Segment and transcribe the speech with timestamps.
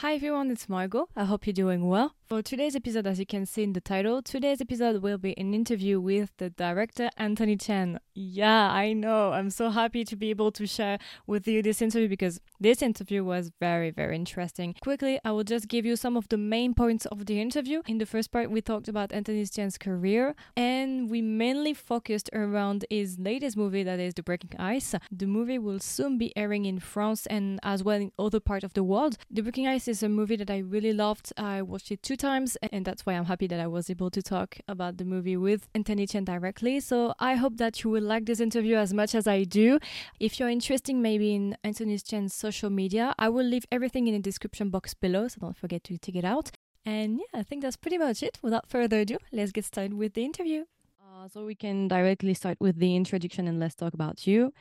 [0.00, 1.08] Hi everyone, it's Margo.
[1.16, 2.14] I hope you're doing well.
[2.28, 5.54] For today's episode, as you can see in the title, today's episode will be an
[5.54, 8.00] interview with the director Anthony Chen.
[8.14, 9.32] Yeah, I know.
[9.32, 13.24] I'm so happy to be able to share with you this interview because this interview
[13.24, 14.74] was very, very interesting.
[14.82, 17.80] Quickly, I will just give you some of the main points of the interview.
[17.86, 22.84] In the first part, we talked about Anthony Chen's career and we mainly focused around
[22.90, 24.94] his latest movie, that is The Breaking Ice.
[25.10, 28.74] The movie will soon be airing in France and as well in other parts of
[28.74, 29.16] the world.
[29.30, 31.32] The Breaking Ice is a movie that I really loved.
[31.38, 34.22] I watched it two times, and that's why I'm happy that I was able to
[34.22, 36.80] talk about the movie with Anthony Chen directly.
[36.80, 39.78] So I hope that you will like this interview as much as I do.
[40.20, 44.20] If you're interested maybe in Anthony Chen's social media, I will leave everything in the
[44.20, 46.50] description box below, so don't forget to check it out.
[46.84, 48.38] And yeah, I think that's pretty much it.
[48.42, 50.64] Without further ado, let's get started with the interview.
[51.00, 54.52] Uh, so we can directly start with the introduction and let's talk about you.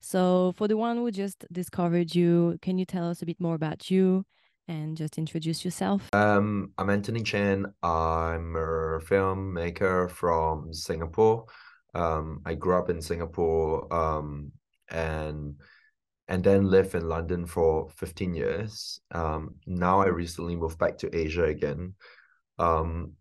[0.00, 3.54] So, for the one who just discovered you, can you tell us a bit more
[3.54, 4.24] about you
[4.68, 6.08] and just introduce yourself?
[6.12, 7.66] Um, I'm Anthony Chen.
[7.82, 11.46] I'm a filmmaker from Singapore.
[11.94, 14.52] Um, I grew up in Singapore um,
[14.90, 15.54] and
[16.28, 19.00] and then lived in London for 15 years.
[19.12, 21.94] Um, now I recently moved back to Asia again.
[22.58, 23.12] Um,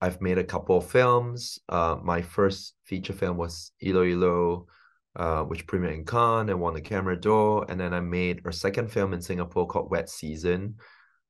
[0.00, 1.60] I've made a couple of films.
[1.68, 4.66] Uh, my first feature film was Ilo Ilo,
[5.16, 7.66] uh, which premiered in Cannes and won the Camera d'Or.
[7.68, 10.76] And then I made a second film in Singapore called Wet Season.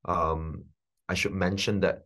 [0.05, 0.65] Um,
[1.09, 1.99] I should mention that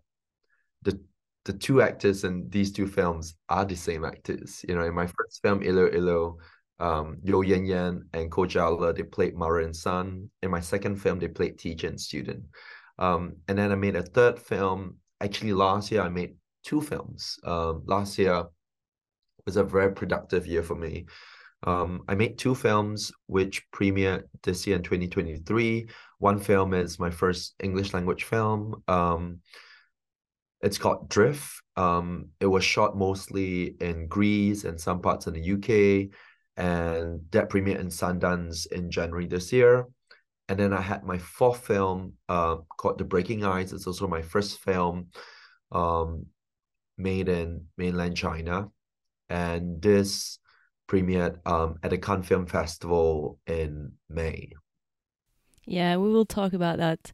[0.81, 0.99] the
[1.45, 4.65] the two actors in these two films are the same actors.
[4.67, 6.37] You know, in my first film, Ilo Ilo,
[6.79, 10.29] um, Yeo Yann Yann and Koh Jia they played mother and son.
[10.41, 12.43] In my second film, they played teacher and student.
[12.97, 14.95] Um, and then I made a third film.
[15.21, 17.37] Actually, last year I made two films.
[17.43, 18.45] Um, last year
[19.45, 21.05] was a very productive year for me.
[21.63, 25.87] Um, I made two films which premiered this year in 2023.
[26.19, 28.83] One film is my first English language film.
[28.87, 29.39] Um,
[30.61, 31.61] it's called Drift.
[31.75, 36.09] Um, it was shot mostly in Greece and some parts in the UK,
[36.57, 39.85] and that premiered in Sundance in January this year.
[40.47, 43.73] And then I had my fourth film uh, called The Breaking Ice.
[43.73, 45.07] It's also my first film
[45.71, 46.27] um,
[46.97, 48.69] made in mainland China.
[49.29, 50.37] And this
[50.87, 54.51] premiered um, at the Cannes Film Festival in May.
[55.65, 57.11] Yeah, we will talk about that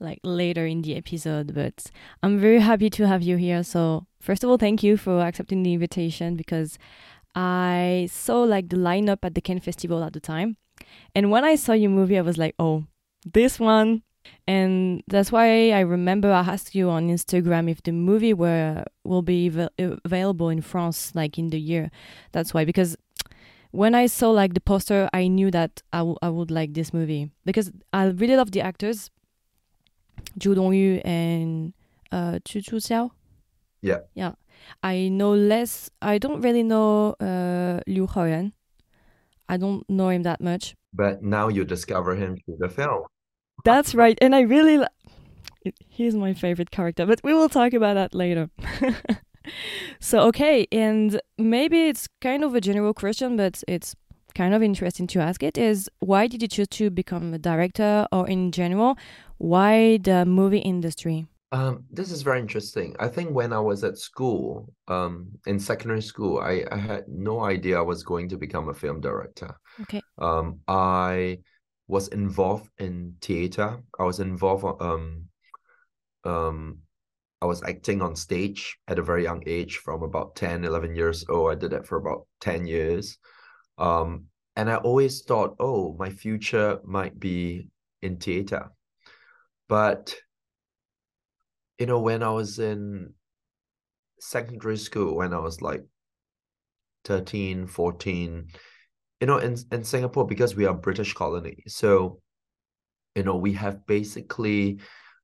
[0.00, 1.90] like later in the episode, but
[2.22, 3.62] I'm very happy to have you here.
[3.62, 6.78] So, first of all, thank you for accepting the invitation because
[7.34, 10.56] I saw like the lineup at the Cannes Festival at the time.
[11.14, 12.84] And when I saw your movie, I was like, oh,
[13.24, 14.02] this one.
[14.46, 19.20] And that's why I remember I asked you on Instagram if the movie were will
[19.20, 21.90] be available in France like in the year.
[22.32, 22.96] That's why because
[23.74, 26.94] when I saw like the poster, I knew that I, w- I would like this
[26.94, 29.10] movie because I really love the actors,
[30.38, 31.74] Zhou Dongyu and
[32.12, 33.10] uh, Qu Chuxiao.
[33.82, 34.00] Yeah.
[34.14, 34.34] Yeah.
[34.82, 35.90] I know less.
[36.00, 38.52] I don't really know uh, Liu Haoran.
[39.48, 40.76] I don't know him that much.
[40.92, 43.02] But now you discover him through the film.
[43.64, 44.86] That's right, and I really.
[45.88, 48.50] He's my favorite character, but we will talk about that later.
[50.00, 53.94] so okay, and maybe it's kind of a general question, but it's
[54.34, 58.06] kind of interesting to ask it is why did you choose to become a director?
[58.12, 58.98] Or in general
[59.38, 61.26] why the movie industry?
[61.52, 62.96] Um, this is very interesting.
[62.98, 67.44] I think when i was at school um, in secondary school I, I had no
[67.44, 69.54] idea i was going to become a film director.
[69.82, 70.02] Okay.
[70.18, 71.38] Um, i
[71.86, 73.78] was involved in theater.
[73.98, 75.26] I was involved um,
[76.24, 76.78] um,
[77.44, 81.26] I was acting on stage at a very young age from about 10, 11 years
[81.28, 81.52] old.
[81.52, 83.18] I did that for about 10 years.
[83.76, 87.68] Um, and I always thought, oh, my future might be
[88.00, 88.70] in theater.
[89.68, 90.14] But,
[91.78, 93.12] you know, when I was in
[94.20, 95.84] secondary school, when I was like
[97.04, 98.48] 13, 14,
[99.20, 102.22] you know, in, in Singapore, because we are British colony, so,
[103.14, 104.78] you know, we have basically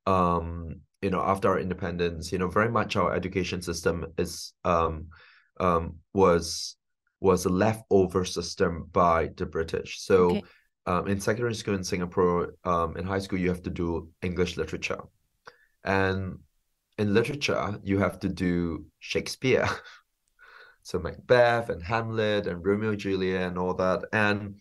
[0.06, 5.06] um you know after our independence you know very much our education system is um
[5.58, 6.76] um was
[7.20, 10.00] was a leftover system by the british.
[10.00, 10.42] So okay.
[10.86, 14.56] um, in secondary school in singapore um, in high school you have to do english
[14.56, 15.00] literature.
[15.84, 16.38] And
[16.98, 19.68] in literature you have to do shakespeare.
[20.82, 24.02] So macbeth and hamlet and romeo and juliet and all that.
[24.14, 24.60] And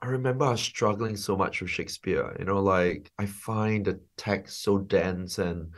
[0.00, 2.34] I remember I was struggling so much with Shakespeare.
[2.38, 5.74] You know, like I find the text so dense and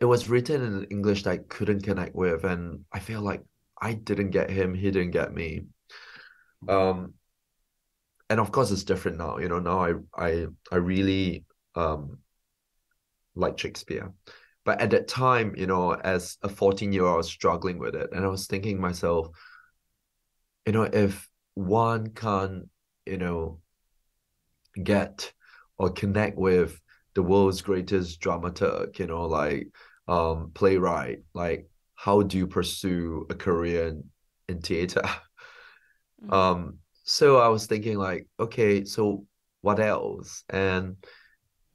[0.00, 3.42] it was written in English that I couldn't connect with, and I feel like
[3.80, 5.62] I didn't get him, he didn't get me.
[6.68, 7.14] Um,
[8.28, 9.38] and of course, it's different now.
[9.38, 11.44] You know, now I I I really
[11.74, 12.18] um
[13.34, 14.12] like Shakespeare.
[14.64, 17.94] But at that time, you know, as a 14 year old, I was struggling with
[17.94, 18.10] it.
[18.12, 19.28] And I was thinking myself,
[20.66, 22.68] you know, if one can't,
[23.06, 23.60] you know,
[24.82, 25.32] get
[25.78, 26.80] or connect with
[27.14, 29.68] the world's greatest dramaturg, you know, like
[30.08, 34.04] um playwright, like how do you pursue a career in,
[34.48, 35.02] in theater?
[36.22, 36.32] Mm-hmm.
[36.32, 39.26] Um, so I was thinking like, okay, so
[39.60, 40.44] what else?
[40.48, 40.96] And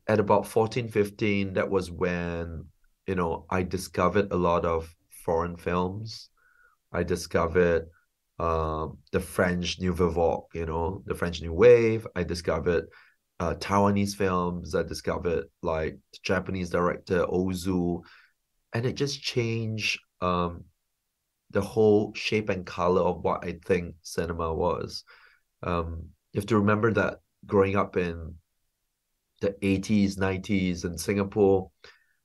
[0.08, 2.66] at about 14, 15, that was when,
[3.08, 4.94] you know, I discovered a lot of
[5.24, 6.30] foreign films.
[6.92, 7.88] I discovered
[8.42, 10.10] um, the French Nouvelle
[10.52, 12.08] Vague, you know, the French New Wave.
[12.16, 12.88] I discovered
[13.40, 14.74] uh, Taiwanese films.
[14.74, 18.02] I discovered like Japanese director Ozu,
[18.74, 20.64] and it just changed um,
[21.52, 25.04] the whole shape and color of what I think cinema was.
[25.62, 28.34] Um, you have to remember that growing up in
[29.42, 31.70] the 80s, 90s in Singapore,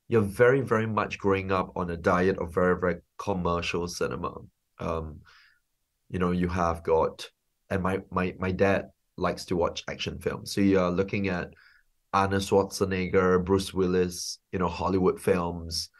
[0.09, 4.33] you're very, very much growing up on a diet of very, very commercial cinema.
[4.79, 5.21] Um,
[6.11, 7.29] you know, you have got,
[7.71, 10.53] and my my my dad likes to watch action films.
[10.53, 11.55] So you're looking at
[12.13, 15.91] Arnold Schwarzenegger, Bruce Willis, you know, Hollywood films,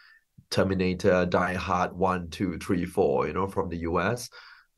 [0.51, 4.29] Terminator, Die Hard, one, two, three, four, you know, from the US.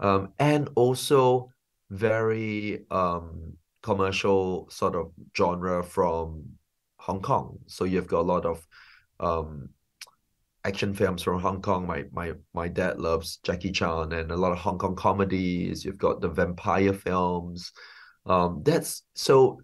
[0.01, 1.51] Um, and also
[1.91, 6.45] very um commercial sort of genre from
[6.99, 7.59] Hong Kong.
[7.67, 8.67] So you've got a lot of
[9.21, 9.71] um
[10.65, 11.87] action films from Hong Kong.
[11.87, 15.85] My my my dad loves Jackie Chan and a lot of Hong Kong comedies.
[15.85, 17.73] You've got the vampire films.
[18.27, 19.61] Um, that's so.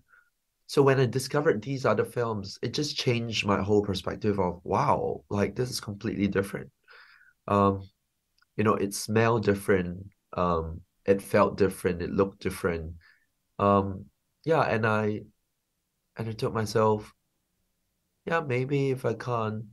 [0.67, 5.23] So when I discovered these other films, it just changed my whole perspective of wow,
[5.29, 6.71] like this is completely different.
[7.47, 7.83] Um,
[8.57, 10.07] you know, it smelled different.
[10.33, 12.03] Um, it felt different.
[12.03, 12.95] It looked different.
[13.59, 14.07] Um,
[14.45, 15.21] yeah, and I,
[16.17, 17.13] and I told myself,
[18.25, 19.65] yeah, maybe if I can't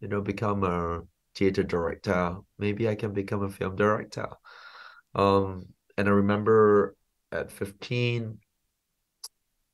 [0.00, 1.02] you know, become a
[1.34, 2.36] theater director.
[2.58, 4.28] Maybe I can become a film director.
[5.14, 5.66] Um,
[5.96, 6.96] and I remember
[7.32, 8.38] at 15,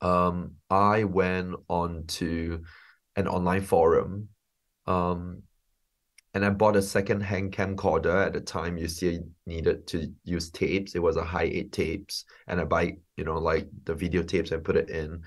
[0.01, 2.63] um, I went on to
[3.15, 4.29] an online forum
[4.85, 5.43] um,
[6.33, 8.27] and I bought a second-hand camcorder.
[8.27, 10.95] At the time, you still needed to use tapes.
[10.95, 14.51] It was a high eight tapes, and I buy, you know, like the video tapes
[14.51, 15.23] and put it in.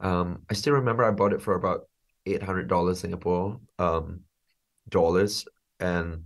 [0.00, 1.88] Um, I still remember I bought it for about
[2.26, 4.20] eight hundred dollars Singapore um
[4.88, 5.46] dollars,
[5.80, 6.24] and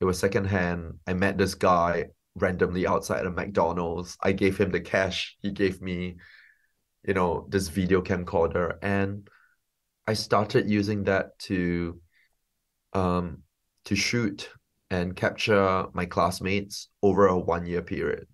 [0.00, 0.98] it was secondhand.
[1.06, 4.16] I met this guy randomly outside a McDonald's.
[4.22, 5.36] I gave him the cash.
[5.40, 6.16] He gave me,
[7.06, 9.28] you know, this video camcorder, and
[10.06, 12.00] I started using that to,
[12.92, 13.42] um,
[13.84, 14.50] to shoot
[14.90, 18.26] and capture my classmates over a one year period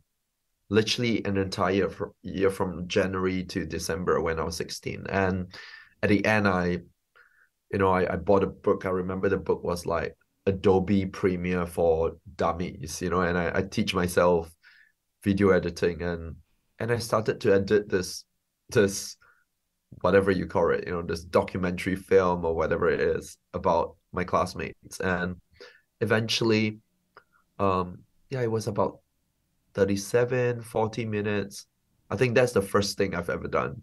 [0.68, 1.90] literally an entire
[2.22, 5.06] year from January to December when I was 16.
[5.08, 5.52] And
[6.02, 6.80] at the end, I
[7.70, 8.86] you know, I, I bought a book.
[8.86, 10.16] I remember the book was like
[10.46, 14.50] Adobe Premiere for Dummies, you know, and I, I teach myself
[15.24, 16.36] video editing and
[16.78, 18.24] and I started to edit this
[18.68, 19.16] this
[20.00, 24.24] whatever you call it, you know, this documentary film or whatever it is about my
[24.24, 25.00] classmates.
[25.00, 25.36] And
[26.00, 26.78] eventually,
[27.58, 28.98] um, yeah, it was about
[29.74, 31.66] 37, 40 minutes.
[32.10, 33.82] I think that's the first thing I've ever done.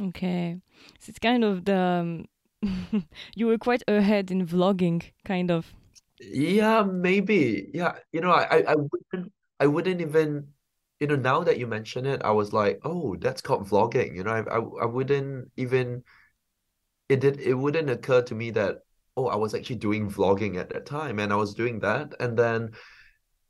[0.00, 0.60] Okay,
[1.00, 2.26] so it's kind of the um,
[3.34, 5.74] you were quite ahead in vlogging, kind of.
[6.20, 7.70] Yeah, maybe.
[7.72, 10.52] Yeah, you know, I I wouldn't I wouldn't even
[11.00, 14.14] you know now that you mention it, I was like, oh, that's called vlogging.
[14.16, 16.04] You know, I I, I wouldn't even
[17.08, 18.82] it did it wouldn't occur to me that
[19.16, 22.38] oh, I was actually doing vlogging at that time, and I was doing that, and
[22.38, 22.70] then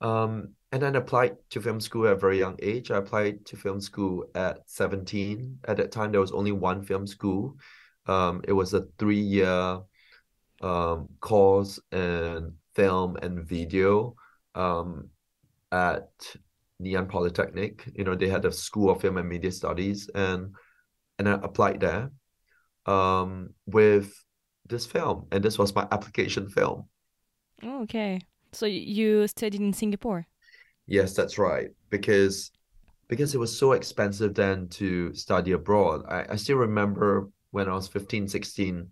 [0.02, 2.90] um and then applied to film school at a very young age.
[2.90, 5.60] I applied to film school at 17.
[5.66, 7.56] At that time, there was only one film school.
[8.06, 9.80] Um, it was a three-year
[10.60, 14.14] um, course in film and video
[14.54, 15.08] um,
[15.72, 16.10] at
[16.84, 17.88] Ann Polytechnic.
[17.94, 20.54] You know, they had a school of film and media studies, and
[21.18, 22.10] and I applied there
[22.87, 24.12] um, with
[24.68, 26.88] this film, and this was my application film.
[27.64, 28.20] okay,
[28.52, 30.26] so you studied in Singapore.
[30.88, 31.68] Yes, that's right.
[31.90, 32.50] Because
[33.09, 36.04] because it was so expensive then to study abroad.
[36.09, 38.90] I, I still remember when I was 15, 16,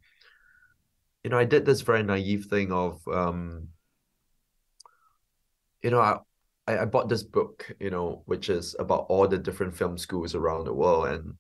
[1.23, 3.69] you know, I did this very naive thing of um,
[5.83, 6.19] you know, I
[6.69, 10.65] I bought this book, you know, which is about all the different film schools around
[10.65, 11.35] the world and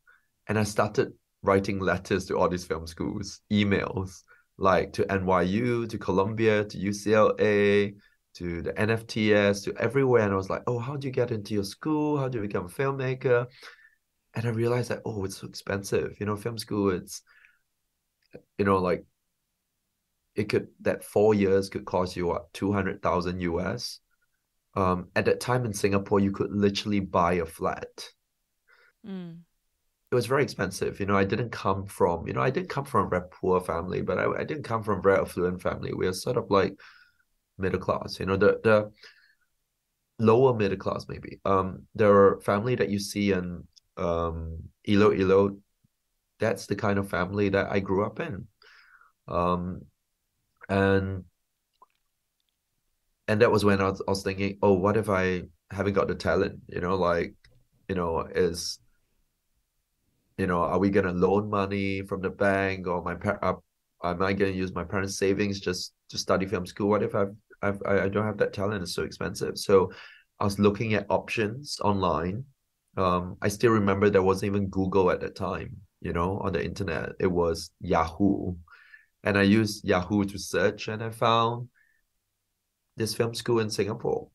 [0.48, 4.22] and I started writing letters to all these film schools, emails,
[4.56, 7.94] like to NYU, to Columbia, to UCLA,
[8.36, 10.22] to the NFTS, to everywhere.
[10.22, 12.18] And I was like, oh, how do you get into your school?
[12.18, 13.46] How do you become a filmmaker?
[14.34, 16.16] And I realized that, oh, it's so expensive.
[16.20, 17.22] You know, film school, it's
[18.58, 19.04] you know, like
[20.34, 24.00] it could that four years could cost you what two hundred thousand US.
[24.74, 28.10] Um, at that time in Singapore, you could literally buy a flat.
[29.06, 29.38] Mm.
[30.12, 31.00] It was very expensive.
[31.00, 33.60] You know, I didn't come from, you know, I didn't come from a very poor
[33.60, 35.94] family, but I, I didn't come from a very affluent family.
[35.94, 36.78] We are sort of like
[37.58, 38.18] middle class.
[38.20, 38.92] You know, the the
[40.18, 41.40] lower middle class maybe.
[41.44, 43.64] Um, there are family that you see in
[43.96, 45.56] um Ilo
[46.38, 48.46] that's the kind of family that I grew up in.
[49.28, 49.82] Um,
[50.68, 51.24] and
[53.28, 56.08] and that was when I was, I was thinking, oh, what if I haven't got
[56.08, 56.60] the talent?
[56.68, 57.34] You know, like,
[57.88, 58.78] you know, is
[60.38, 63.54] you know, are we gonna loan money from the bank or my par- uh,
[64.04, 66.88] am I gonna use my parents' savings just to study film school?
[66.88, 67.34] What if I've,
[67.68, 68.82] I've I don't have that talent?
[68.82, 69.58] It's so expensive.
[69.58, 69.92] So
[70.40, 72.44] I was looking at options online.
[72.96, 76.64] Um, I still remember there wasn't even Google at that time you know, on the
[76.64, 77.10] internet.
[77.18, 78.54] It was Yahoo.
[79.24, 81.68] And I used Yahoo to search and I found
[82.96, 84.28] this film school in Singapore.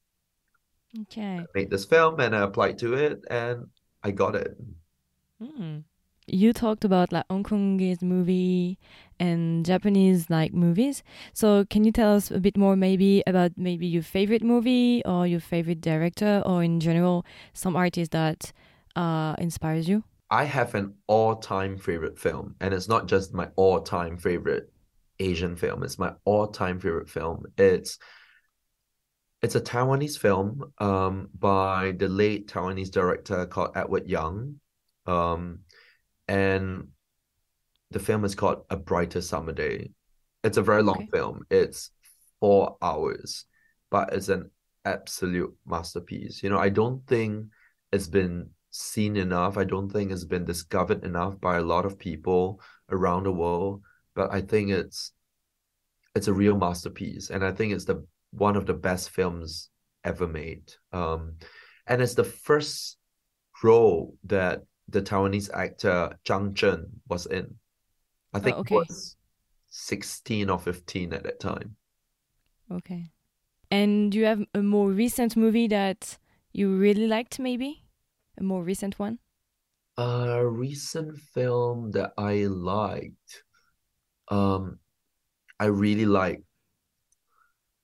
[1.04, 1.40] Okay.
[1.40, 3.68] I made this film and I applied to it and
[4.04, 4.58] I got it.
[5.42, 5.84] Mm.
[6.34, 8.80] You talked about like Hong Kongese movie
[9.20, 11.04] and Japanese like movies.
[11.34, 15.28] So can you tell us a bit more maybe about maybe your favorite movie or
[15.28, 18.54] your favorite director or in general some artist that
[18.96, 20.06] uh, inspires you?
[20.30, 24.72] I have an all-time favorite film, and it's not just my all-time favorite
[25.20, 25.84] Asian film.
[25.84, 27.44] It's my all-time favorite film.
[27.58, 28.00] It's
[29.42, 34.60] it's a Taiwanese film um, by the late Taiwanese director called Edward Yang,
[35.06, 35.60] um,
[36.32, 36.88] and
[37.92, 39.92] the film is called A Brighter Summer Day.
[40.46, 41.10] It's a very long okay.
[41.12, 41.42] film.
[41.50, 41.92] It's
[42.40, 43.44] four hours,
[43.90, 44.50] but it's an
[44.86, 46.42] absolute masterpiece.
[46.42, 47.48] You know, I don't think
[47.92, 49.58] it's been seen enough.
[49.58, 53.82] I don't think it's been discovered enough by a lot of people around the world.
[54.16, 55.12] But I think it's
[56.16, 59.70] it's a real masterpiece, and I think it's the one of the best films
[60.06, 60.72] ever made.
[60.94, 61.36] Um,
[61.88, 62.98] and it's the first
[63.62, 64.62] role that
[64.92, 67.56] the Taiwanese actor Zhang Zhen was in.
[68.34, 68.76] I think oh, okay.
[68.76, 69.16] was
[69.70, 71.76] sixteen or fifteen at that time.
[72.72, 73.12] Okay.
[73.70, 76.18] And do you have a more recent movie that
[76.52, 77.86] you really liked, maybe?
[78.38, 79.20] a more recent one?
[79.98, 83.44] A recent film that I liked.
[84.28, 84.80] Um,
[85.60, 86.42] I really like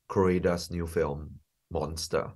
[0.10, 2.32] Koreeda's new film, Monster.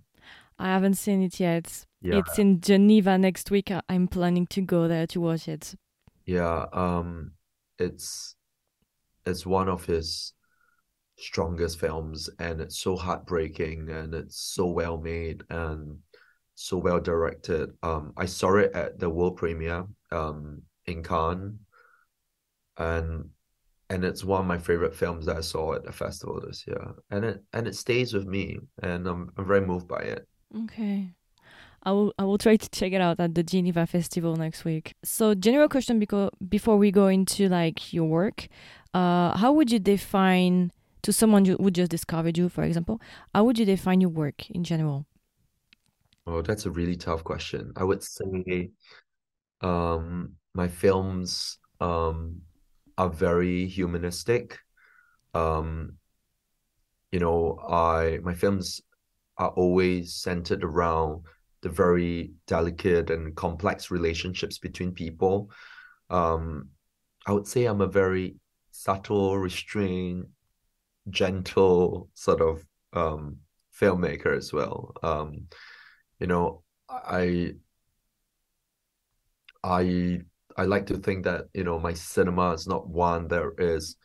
[0.62, 1.86] I haven't seen it yet.
[2.02, 2.20] Yeah.
[2.20, 3.72] It's in Geneva next week.
[3.90, 5.74] I'm planning to go there to watch it.
[6.26, 7.32] Yeah, um,
[7.80, 8.36] it's
[9.26, 10.34] it's one of his
[11.18, 15.98] strongest films, and it's so heartbreaking, and it's so well made, and
[16.54, 17.72] so well directed.
[17.82, 21.58] Um, I saw it at the world premiere um, in Cannes,
[22.78, 23.30] and
[23.90, 26.94] and it's one of my favorite films that I saw at the festival this year,
[27.10, 30.28] and it and it stays with me, and I'm I'm very moved by it.
[30.56, 31.14] Okay.
[31.84, 34.96] I will I will try to check it out at the Geneva Festival next week.
[35.04, 38.48] So general question because before we go into like your work,
[38.94, 40.72] uh, how would you define
[41.04, 43.02] to someone who would just discovered you, for example,
[43.36, 45.06] how would you define your work in general?
[46.28, 47.74] Oh, that's a really tough question.
[47.76, 48.72] I would say
[49.62, 52.42] um my films um
[52.98, 54.60] are very humanistic.
[55.34, 55.98] Um
[57.12, 58.82] you know, I my films
[59.42, 61.24] are always centered around
[61.62, 65.52] the very delicate and complex relationships between people.
[66.10, 66.70] Um
[67.28, 68.36] I would say I'm a very
[68.72, 70.28] subtle, restrained,
[71.10, 73.38] gentle sort of um
[73.80, 74.94] filmmaker as well.
[75.04, 75.48] Um
[76.20, 77.56] you know, I
[79.64, 80.22] I
[80.58, 83.96] I like to think that, you know, my cinema is not one that is,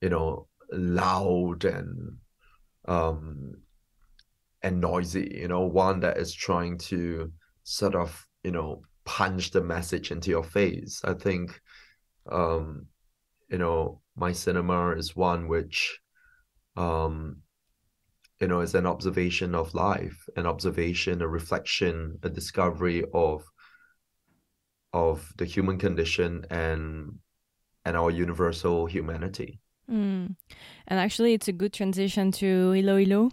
[0.00, 2.18] you know, loud and
[2.86, 3.63] um
[4.64, 7.30] and noisy, you know, one that is trying to
[7.62, 11.00] sort of, you know, punch the message into your face.
[11.04, 11.60] I think
[12.30, 12.86] um,
[13.48, 16.00] you know, my cinema is one which
[16.76, 17.36] um
[18.40, 23.44] you know, is an observation of life, an observation, a reflection, a discovery of
[24.92, 27.18] of the human condition and
[27.84, 29.60] and our universal humanity.
[29.90, 30.36] Mm.
[30.88, 33.30] And actually, it's a good transition to Ilo Ilo,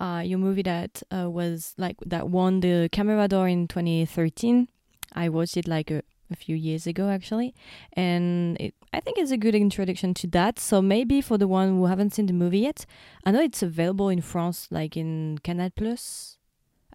[0.00, 4.68] uh, your movie that uh, was like that won the Camera d'Or in 2013.
[5.12, 7.54] I watched it like a, a few years ago actually,
[7.92, 10.58] and it, I think it's a good introduction to that.
[10.58, 12.86] So maybe for the one who haven't seen the movie yet,
[13.24, 16.38] I know it's available in France, like in Canal Plus.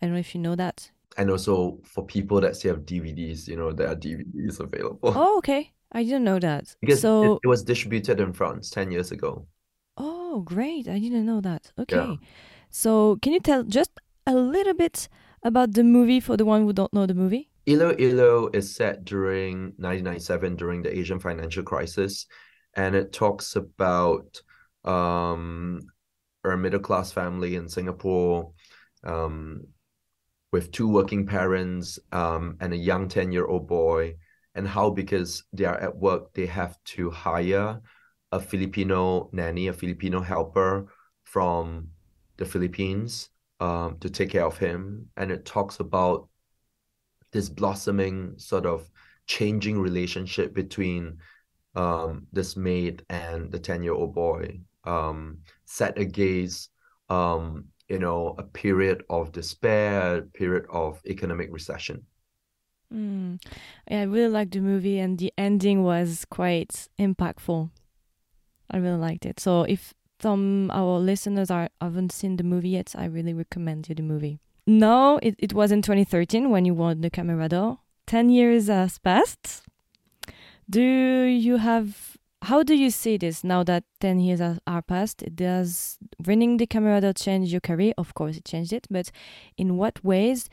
[0.01, 0.91] I don't know if you know that.
[1.18, 5.12] And also for people that still have DVDs, you know, there are DVDs available.
[5.15, 5.72] Oh, okay.
[5.91, 6.75] I didn't know that.
[6.82, 9.46] because so it, it was distributed in France 10 years ago.
[9.98, 10.88] Oh, great.
[10.88, 11.72] I didn't know that.
[11.77, 12.18] Okay.
[12.70, 13.92] So, can you tell just
[14.26, 15.10] a little bit
[15.44, 17.50] about the movie for the one who don't know the movie?
[17.66, 22.26] Ilo Ilo is set during 1997 during the Asian financial crisis,
[22.76, 24.42] and it talks about
[24.86, 25.82] um,
[26.44, 28.52] a middle class family in Singapore
[29.04, 29.62] um,
[30.52, 34.16] with two working parents um, and a young 10 year old boy,
[34.56, 37.82] and how because they are at work, they have to hire
[38.32, 40.88] a Filipino nanny, a Filipino helper
[41.24, 41.90] from
[42.39, 43.29] the Philippines
[43.60, 45.10] um, to take care of him.
[45.17, 46.29] And it talks about
[47.31, 48.89] this blossoming sort of
[49.27, 51.19] changing relationship between
[51.75, 56.72] um, this maid and the 10 year old boy um, set against
[57.10, 62.05] um, you know a period of despair a period of economic recession
[62.93, 63.39] Mm.
[63.89, 67.69] Yeah, I really liked the movie, and the ending was quite impactful.
[68.72, 69.39] I really liked it.
[69.39, 73.96] So, if some our listeners are haven't seen the movie yet, I really recommend you
[73.96, 74.40] the movie.
[74.68, 77.80] No, it, it was in 2013 when you won the Camera d'Or.
[78.06, 79.64] Ten years has passed.
[80.70, 82.18] Do you have?
[82.44, 85.24] How do you see this now that ten years are, are passed?
[85.36, 87.94] Does winning the Camera d'Or change your career?
[87.98, 89.12] Of course, it changed it, but
[89.58, 90.50] in what ways?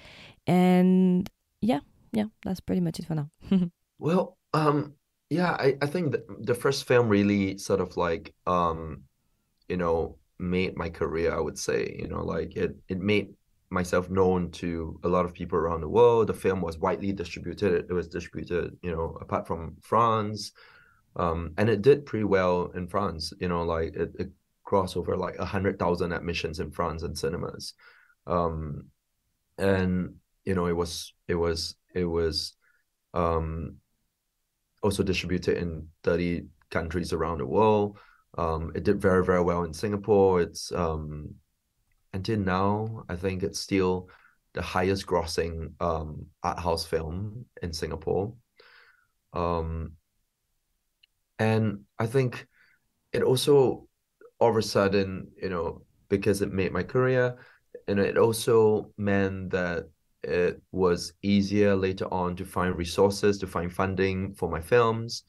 [0.47, 1.29] And
[1.61, 1.81] yeah,
[2.13, 3.31] yeah, that's pretty much it for now.
[3.99, 4.95] well um
[5.31, 9.03] yeah i, I think the, the first film really sort of like um
[9.69, 13.29] you know made my career i would say you know like it it made
[13.71, 16.29] myself known to a lot of people around the world.
[16.29, 17.87] The film was widely distributed.
[17.91, 20.53] It, was distributed you know apart from france
[21.17, 24.31] um and it did pretty well in france you know like it, it
[24.63, 27.75] crossed over like a hundred thousand admissions in france and cinemas.
[28.27, 28.89] Um
[29.59, 32.57] and you know it was it was it was
[33.15, 33.77] um,
[34.83, 37.99] also distributed in 30 countries around the world.
[38.37, 40.41] Um, it did very, very well in Singapore.
[40.41, 41.35] It's um,
[42.13, 44.09] until now, I think it's still
[44.55, 48.33] the highest grossing um, art house film in Singapore.
[49.33, 49.93] Um,
[51.39, 52.47] and I think
[53.13, 53.89] it also
[54.39, 57.37] all of a sudden, you know, because it made my career,
[57.89, 59.89] and it also meant that
[60.23, 65.23] it was easier later on to find resources to find funding for my films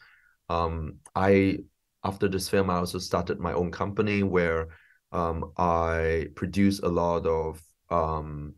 [0.50, 1.58] um, i
[2.04, 4.68] after this film i also started my own company where
[5.12, 8.54] um, i produce a lot of um,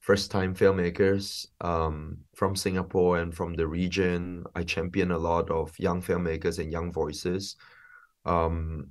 [0.00, 4.44] first time filmmakers um, from singapore and from the region.
[4.54, 7.56] I champion a lot of young filmmakers and young voices
[8.24, 8.88] um,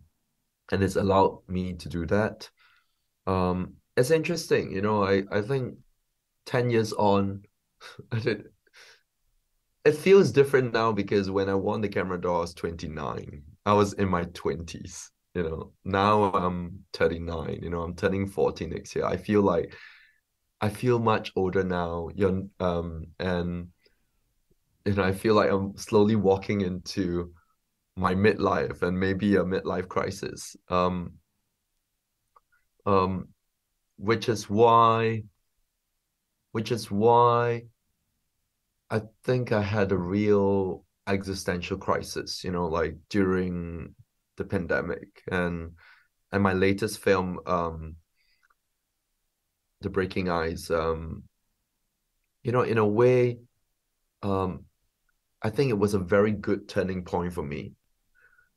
[0.71, 2.49] and it's allowed me to do that.
[3.27, 5.75] Um, it's interesting you know i, I think
[6.45, 7.43] 10 years on,
[8.11, 8.45] I did
[9.83, 13.43] it feels different now because when I won the Camera d'Or, I was 29.
[13.65, 15.73] I was in my 20s, you know.
[15.83, 19.05] Now I'm 39, you know, I'm turning 40 next year.
[19.05, 19.75] I feel like
[20.61, 22.09] I feel much older now.
[22.13, 23.69] You're, um, and
[24.85, 27.33] you know, I feel like I'm slowly walking into
[27.95, 30.55] my midlife and maybe a midlife crisis.
[30.69, 31.13] Um,
[32.85, 33.29] um,
[33.97, 35.23] which is why
[36.51, 37.63] which is why
[38.91, 43.95] I think I had a real existential crisis, you know, like during
[44.37, 45.71] the pandemic and
[46.33, 47.95] and my latest film, um,
[49.81, 51.23] The Breaking Ice, um,
[52.43, 53.39] you know, in a way,
[54.23, 54.65] um,
[55.41, 57.73] I think it was a very good turning point for me.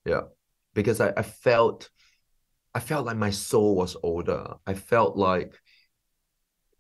[0.05, 0.23] Yeah.
[0.75, 1.91] Because I, I felt
[2.75, 4.55] I felt like my soul was older.
[4.67, 5.55] I felt like,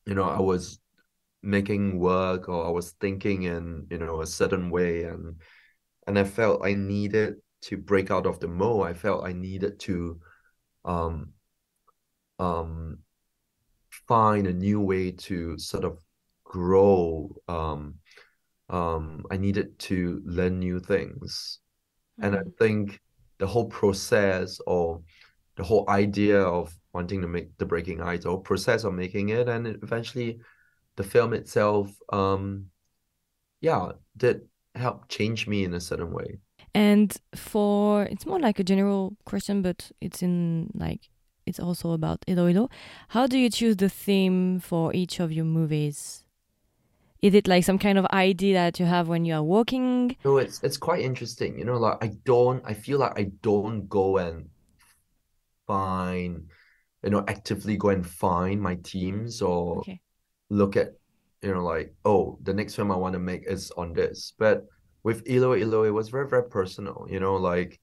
[0.07, 0.81] you know, I was
[1.45, 5.37] making work or I was thinking in you know a certain way and
[6.07, 8.87] and I felt I needed to break out of the mold.
[8.87, 10.21] I felt I needed to
[10.85, 11.33] um
[12.39, 12.99] um
[14.09, 15.99] find a new way to sort of
[16.45, 17.35] grow.
[17.49, 17.97] Um
[18.69, 21.61] um I needed to learn new things.
[22.21, 22.27] Mm-hmm.
[22.27, 22.59] And I mm.
[22.59, 23.01] think
[23.39, 25.03] the whole process or
[25.57, 29.49] the whole idea of wanting to make the breaking ice or process of making it
[29.49, 30.41] and eventually
[30.97, 32.67] the film itself, um,
[33.61, 34.43] yeah, did
[34.75, 36.39] help change me in a certain way.
[36.75, 41.11] And for it's more like a general question, but it's in like
[41.47, 42.69] it's also about Ilo Ilo.
[43.09, 46.25] How do you choose the theme for each of your movies?
[47.23, 50.17] Is it like some kind of idea that you have when you are walking?
[50.25, 51.59] No, it's it's quite interesting.
[51.59, 54.49] You know, like I don't I feel like I don't go and
[55.67, 56.49] find
[57.03, 60.01] you know actively go and find my teams or okay
[60.51, 60.93] look at
[61.43, 64.67] you know like oh the next film i want to make is on this but
[65.05, 67.07] with Ilo Ilo, it was very, very personal.
[67.09, 67.79] You know, like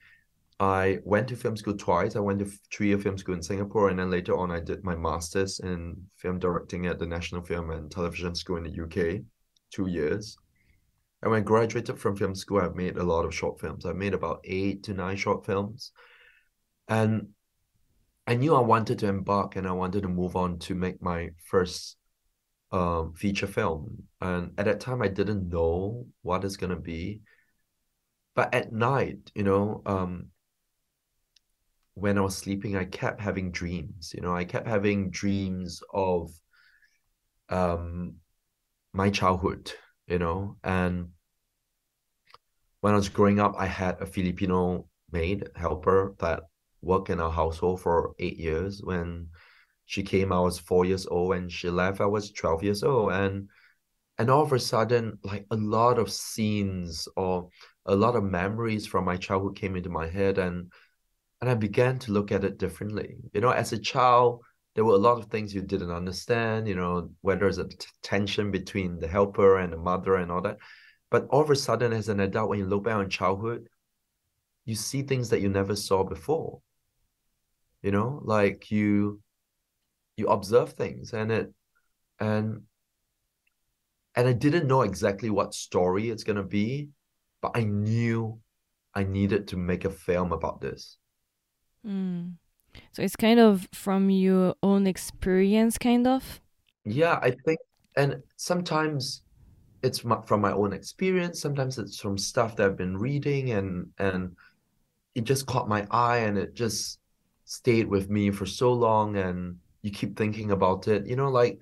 [0.60, 2.16] I went to film school twice.
[2.16, 4.96] I went to three-year film school in Singapore, and then later on, I did my
[4.96, 9.22] master's in film directing at the National Film and Television School in the UK,
[9.72, 10.36] two years.
[11.22, 13.86] And when I graduated from film school, I've made a lot of short films.
[13.86, 15.92] I've made about eight to nine short films.
[16.88, 17.30] And
[18.26, 21.30] I knew I wanted to embark and I wanted to move on to make my
[21.46, 21.98] first
[22.72, 24.04] um, feature film.
[24.20, 27.22] And at that time, I didn't know what it's going to be.
[28.36, 30.28] But at night, you know, um,
[31.96, 34.14] when I was sleeping, I kept having dreams.
[34.16, 36.32] You know, I kept having dreams of
[37.50, 38.16] um,
[38.94, 39.72] my childhood,
[40.08, 41.10] you know, and
[42.82, 46.44] when I was growing up, I had a Filipino maid helper that
[46.82, 48.82] worked in our household for eight years.
[48.84, 49.28] When
[49.92, 51.34] she came, I was four years old.
[51.34, 53.12] and she left, I was 12 years old.
[53.12, 53.50] And
[54.18, 57.50] and all of a sudden, like a lot of scenes or
[57.86, 60.72] a lot of memories from my childhood came into my head and
[61.42, 63.18] and I began to look at it differently.
[63.34, 64.40] You know, as a child,
[64.76, 67.88] there were a lot of things you didn't understand, you know, whether it's a t-
[68.02, 70.58] tension between the helper and the mother and all that.
[71.10, 73.68] But all of a sudden, as an adult, when you look back on childhood,
[74.64, 76.62] you see things that you never saw before.
[77.82, 79.20] You know, like you
[80.22, 81.54] you observe things and it
[82.20, 82.62] and
[84.16, 86.90] and I didn't know exactly what story it's gonna be,
[87.42, 88.40] but I knew
[88.94, 90.98] I needed to make a film about this.
[91.86, 92.34] Mm.
[92.92, 96.42] So it's kind of from your own experience, kind of.
[96.84, 97.60] Yeah, I think,
[97.96, 99.24] and sometimes
[99.82, 101.42] it's my, from my own experience.
[101.42, 104.36] Sometimes it's from stuff that I've been reading, and and
[105.16, 107.00] it just caught my eye, and it just
[107.46, 111.08] stayed with me for so long, and you keep thinking about it.
[111.08, 111.60] You know, like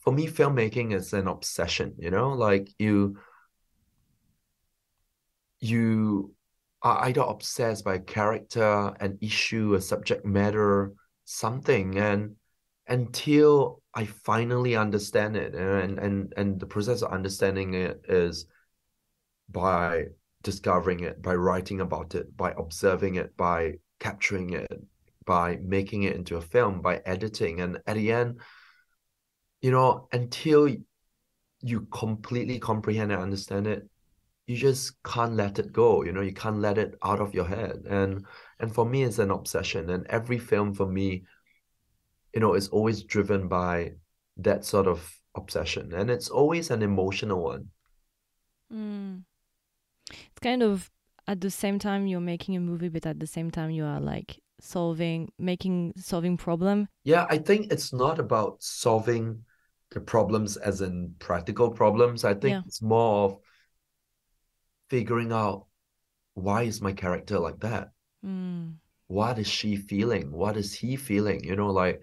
[0.00, 1.94] for me, filmmaking is an obsession.
[1.98, 3.18] You know, like you
[5.60, 6.34] you
[6.82, 10.92] are either obsessed by a character, an issue, a subject matter,
[11.24, 12.36] something, and
[12.86, 18.46] until I finally understand it, and and and the process of understanding it is
[19.48, 20.04] by
[20.42, 24.82] discovering it, by writing about it, by observing it, by capturing it,
[25.30, 28.40] by making it into a film, by editing, and at the end,
[29.62, 30.68] you know, until
[31.60, 33.88] you completely comprehend and understand it,
[34.46, 37.46] you just can't let it go you know you can't let it out of your
[37.46, 37.76] head.
[37.88, 38.26] And
[38.60, 39.90] and for me it's an obsession.
[39.90, 41.24] And every film for me
[42.34, 43.92] you know is always driven by
[44.38, 44.98] that sort of
[45.36, 45.94] obsession.
[45.94, 47.70] And it's always an emotional one.
[48.72, 49.22] Mm.
[50.10, 50.90] it's kind of
[51.26, 54.00] at the same time you're making a movie but at the same time you are
[54.00, 59.42] like solving making solving problem yeah i think it's not about solving
[59.90, 62.62] the problems as in practical problems i think yeah.
[62.66, 63.36] it's more of
[64.88, 65.66] figuring out
[66.34, 67.90] why is my character like that?
[68.24, 68.74] Mm.
[69.06, 70.30] What is she feeling?
[70.30, 71.42] What is he feeling?
[71.44, 72.02] You know, like,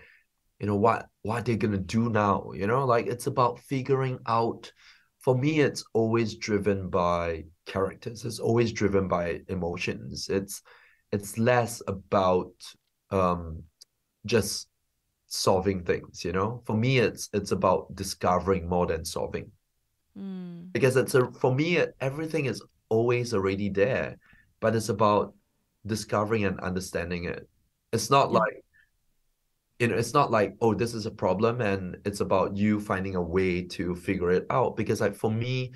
[0.59, 2.51] you know, what what they're gonna do now?
[2.53, 4.71] You know, like it's about figuring out.
[5.19, 8.23] For me, it's always driven by characters.
[8.23, 10.29] It's always driven by emotions.
[10.29, 10.61] It's
[11.11, 12.51] it's less about
[13.11, 13.63] um
[14.25, 14.67] just
[15.27, 19.51] solving things you know for me it's it's about discovering more than solving
[20.17, 20.71] mm.
[20.71, 24.17] because it's a for me everything is always already there,
[24.59, 25.33] but it's about
[25.85, 27.47] discovering and understanding it.
[27.93, 28.39] It's not yeah.
[28.39, 28.63] like
[29.79, 33.13] you know, it's not like, oh, this is a problem and it's about you finding
[33.13, 34.75] a way to figure it out.
[34.75, 35.71] Because like for me,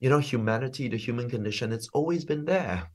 [0.00, 2.90] you know, humanity, the human condition, it's always been there.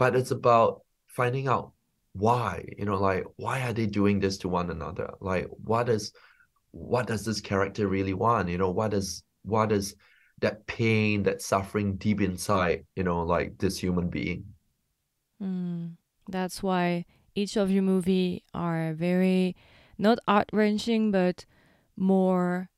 [0.00, 1.72] But it's about finding out
[2.14, 5.12] why, you know, like why are they doing this to one another?
[5.20, 6.12] Like what is
[6.72, 8.48] what does this character really want?
[8.48, 9.94] You know, what is what is
[10.40, 14.44] that pain, that suffering deep inside, you know, like this human being.
[15.42, 15.96] Mm,
[16.28, 19.54] that's why each of your movie are very
[19.98, 21.44] not art wrenching, but
[21.94, 22.70] more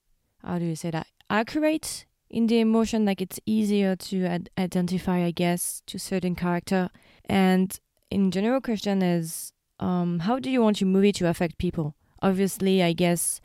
[0.42, 3.04] how do you say that accurate in the emotion.
[3.04, 6.90] Like it's easier to ad- identify, I guess, to certain character.
[7.26, 7.78] And
[8.10, 11.94] in general, question is, um, how do you want your movie to affect people?
[12.20, 13.40] Obviously, I guess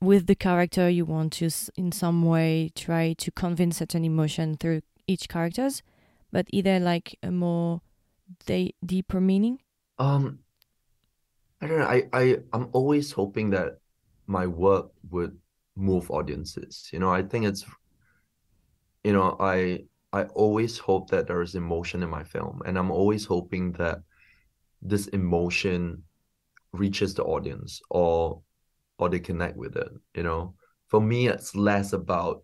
[0.00, 4.80] with the character you want to in some way try to convince certain emotion through
[5.06, 5.82] each characters
[6.32, 7.82] but either like a more
[8.46, 9.60] de- deeper meaning?
[9.98, 10.40] Um
[11.60, 11.86] i don't know.
[11.86, 13.78] I i i'm always hoping that
[14.26, 15.38] my work would
[15.76, 16.88] move audiences.
[16.92, 17.64] You know i think it's
[19.04, 22.90] you know i i always hope that there is emotion in my film and i'm
[22.90, 23.98] always hoping that
[24.82, 26.02] this emotion
[26.72, 28.42] reaches the audience or
[28.98, 30.54] or they connect with it you know?
[30.88, 32.42] For me it's less about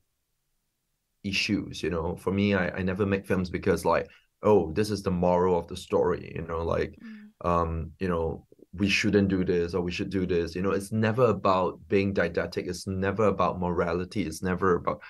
[1.25, 2.17] issues you know?
[2.17, 4.09] For me I, I never make films because like
[4.43, 6.63] oh this is the moral of the story you know?
[6.63, 7.49] Like mm.
[7.49, 10.71] um you know we shouldn't do this or we should do this you know?
[10.71, 12.67] It's never about being didactic.
[12.67, 14.23] It's never about morality.
[14.23, 15.01] It's never about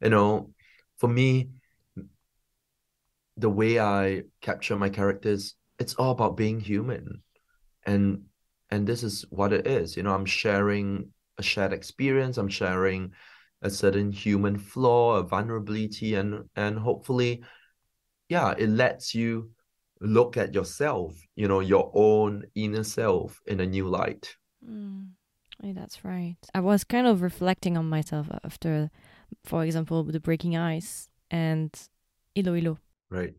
[0.00, 0.50] you know?
[0.98, 1.50] For me
[3.36, 7.22] the way i capture my characters it's all about being human.
[7.84, 8.24] And
[8.70, 13.12] and this is what it is you know i'm sharing a shared experience i'm sharing
[13.62, 17.42] a certain human flaw a vulnerability and and hopefully
[18.28, 19.50] yeah it lets you
[20.00, 24.36] look at yourself you know your own inner self in a new light.
[24.68, 25.10] Mm.
[25.62, 26.36] yeah, that's right.
[26.54, 28.90] I was kind of reflecting on myself after
[29.44, 31.70] for example the breaking ice and
[32.34, 32.78] ilo ilo
[33.10, 33.34] right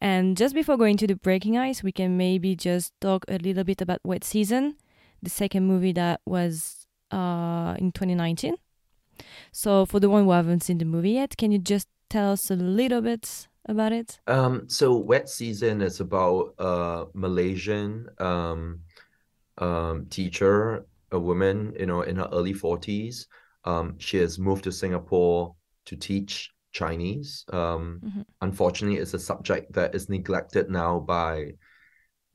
[0.00, 3.64] and just before going to the breaking ice we can maybe just talk a little
[3.64, 4.76] bit about wet season
[5.22, 8.54] the second movie that was uh, in 2019
[9.50, 12.50] so for the one who haven't seen the movie yet can you just tell us
[12.50, 14.18] a little bit about it?
[14.26, 18.80] Um, so Wet Season is about a Malaysian um,
[19.58, 23.26] um, teacher, a woman, you know, in her early 40s.
[23.64, 27.44] Um, she has moved to Singapore to teach Chinese.
[27.52, 28.22] Um, mm-hmm.
[28.40, 31.52] Unfortunately, it's a subject that is neglected now by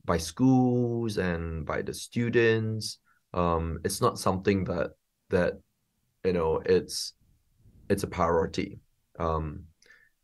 [0.04, 2.98] by schools and by the students.
[3.32, 4.92] Um, it's not something that
[5.30, 5.54] that
[6.24, 7.14] you know it's
[7.88, 8.80] it's a priority.
[9.18, 9.64] Um,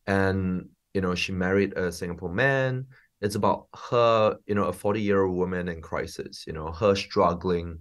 [0.06, 2.86] and you know, she married a Singapore man.
[3.20, 6.94] It's about her, you know, a 40 year old woman in crisis, you know, her
[6.94, 7.78] struggling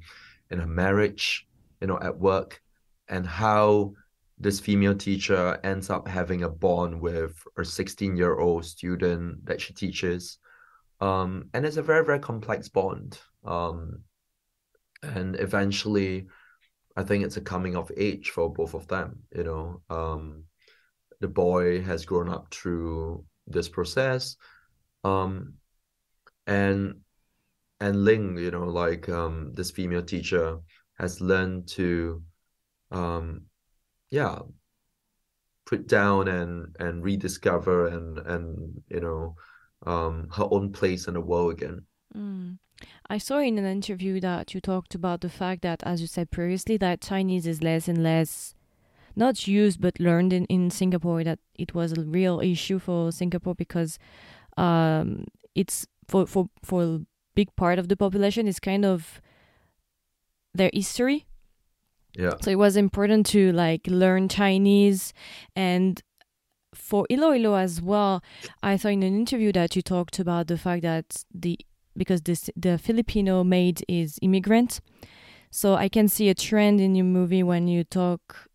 [0.51, 1.47] in her marriage,
[1.81, 2.61] you know, at work,
[3.07, 3.93] and how
[4.39, 9.59] this female teacher ends up having a bond with a 16 year old student that
[9.59, 10.37] she teaches.
[11.01, 13.19] Um, and it's a very, very complex bond.
[13.45, 14.01] Um,
[15.01, 16.27] and eventually,
[16.95, 19.81] I think it's a coming of age for both of them, you know.
[19.89, 20.43] Um,
[21.19, 24.35] the boy has grown up through this process
[25.03, 25.53] um
[26.47, 26.95] and
[27.79, 30.59] and ling you know like um this female teacher
[30.97, 32.21] has learned to
[32.91, 33.41] um
[34.11, 34.39] yeah
[35.65, 39.35] put down and and rediscover and and you know
[39.85, 42.57] um her own place in the world again mm.
[43.09, 46.31] I saw in an interview that you talked about the fact that, as you said
[46.31, 48.55] previously, that Chinese is less and less
[49.15, 53.55] not used but learned in, in Singapore that it was a real issue for Singapore
[53.55, 53.99] because
[54.57, 57.01] um, it's for, for for a
[57.35, 59.21] big part of the population is kind of
[60.53, 61.25] their history.
[62.19, 62.33] Yeah.
[62.41, 65.13] So it was important to like learn Chinese
[65.55, 66.01] and
[66.73, 68.21] for Ilo Ilo as well,
[68.61, 71.57] I saw in an interview that you talked about the fact that the
[71.95, 74.81] because this the Filipino maid is immigrant.
[75.49, 78.49] So I can see a trend in your movie when you talk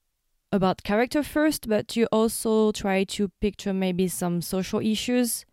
[0.52, 5.46] about character first, but you also try to picture maybe some social issues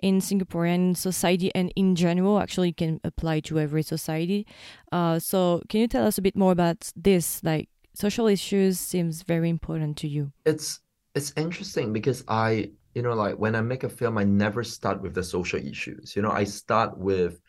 [0.00, 2.38] in Singaporean society and in general.
[2.38, 4.46] Actually, can apply to every society.
[4.92, 7.42] Uh, so, can you tell us a bit more about this?
[7.42, 10.32] Like, social issues seems very important to you.
[10.44, 10.80] It's
[11.14, 15.00] it's interesting because I, you know, like when I make a film, I never start
[15.02, 16.14] with the social issues.
[16.14, 17.40] You know, I start with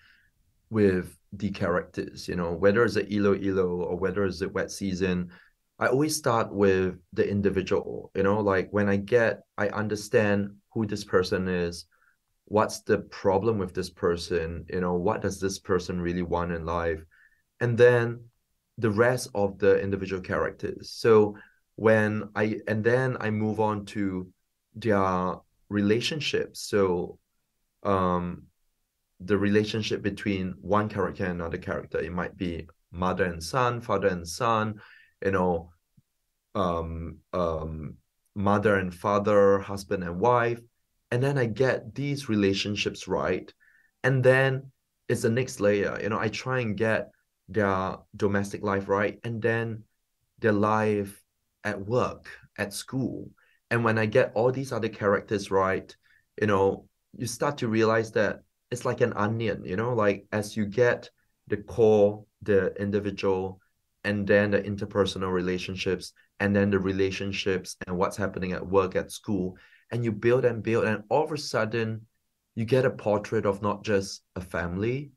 [0.69, 2.27] with the characters.
[2.27, 5.31] You know, whether it's a Ilo Ilo or whether it's a wet season
[5.79, 10.87] I always start with the individual, you know, like when I get, I understand who
[10.87, 11.85] this person is,
[12.47, 16.65] what's the problem with this person, you know, what does this person really want in
[16.65, 17.03] life?
[17.59, 18.23] And then
[18.77, 20.91] the rest of the individual characters.
[20.91, 21.37] So
[21.75, 24.27] when I, and then I move on to
[24.75, 25.35] their
[25.69, 26.61] relationships.
[26.61, 27.19] So,
[27.83, 28.43] um,
[29.19, 31.99] the relationship between one character and another character.
[31.99, 34.75] It might be mother and son, father and son,
[35.23, 35.71] you know,
[36.55, 37.95] um, um,
[38.35, 40.59] mother and father, husband and wife,
[41.11, 43.51] and then I get these relationships right,
[44.03, 44.71] and then
[45.07, 45.99] it's the next layer.
[46.01, 47.11] You know, I try and get
[47.49, 49.83] their domestic life right, and then
[50.39, 51.21] their life
[51.63, 53.29] at work, at school,
[53.69, 55.95] and when I get all these other characters right,
[56.39, 58.41] you know, you start to realize that
[58.71, 59.63] it's like an onion.
[59.65, 61.09] You know, like as you get
[61.47, 63.59] the core, the individual
[64.03, 69.11] and then the interpersonal relationships and then the relationships and what's happening at work at
[69.11, 69.57] school
[69.91, 72.05] and you build and build and all of a sudden
[72.55, 75.11] you get a portrait of not just a family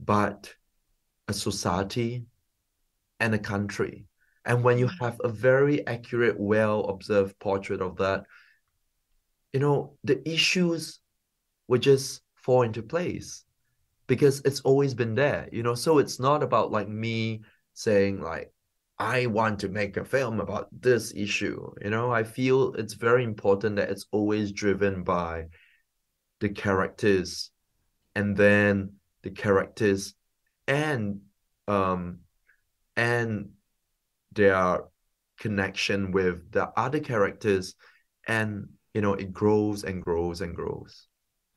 [0.00, 0.54] but
[1.28, 2.24] a society
[3.18, 4.06] and a country.
[4.44, 8.24] And when you have a very accurate well observed portrait of that
[9.52, 11.00] you know the issues
[11.68, 13.44] would just fall into place
[14.06, 15.74] because it's always been there you know?
[15.74, 17.42] So it's not about like me
[17.74, 18.52] saying like
[18.98, 21.70] I want to make a film about this issue.
[21.82, 25.46] You know, I feel it's very important that it's always driven by
[26.40, 27.50] the characters
[28.14, 30.14] and then the characters
[30.66, 31.20] and
[31.68, 32.20] um
[32.96, 33.50] and
[34.32, 34.80] their
[35.38, 37.74] connection with the other characters
[38.26, 41.08] and you know it grows and grows and grows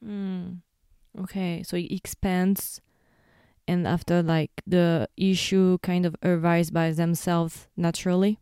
[0.05, 0.57] mm.
[1.19, 2.81] okay so it expands
[3.69, 8.39] and after like the issue kind of arise by themselves naturally?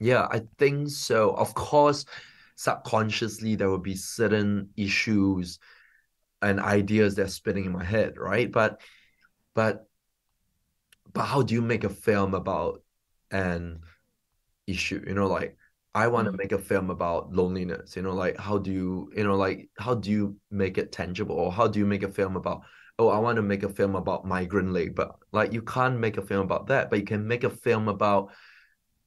[0.00, 1.30] Yeah i think so.
[1.36, 2.06] Of course
[2.56, 5.58] subconsciously there will be certain issues
[6.42, 8.50] and ideas that's spinning in my head right?
[8.50, 8.80] But
[9.54, 9.86] but
[11.12, 12.82] but how do you make a film about
[13.30, 13.80] an
[14.66, 15.04] issue?
[15.06, 15.56] You know like
[15.92, 16.38] i want to mm.
[16.38, 19.92] make a film about loneliness you know like how do you you know like how
[19.92, 21.34] do you make it tangible?
[21.34, 22.62] Or how do you make a film about
[23.00, 25.10] oh, I want to make a film about migrant labor.
[25.32, 28.30] Like you can't make a film about that, but you can make a film about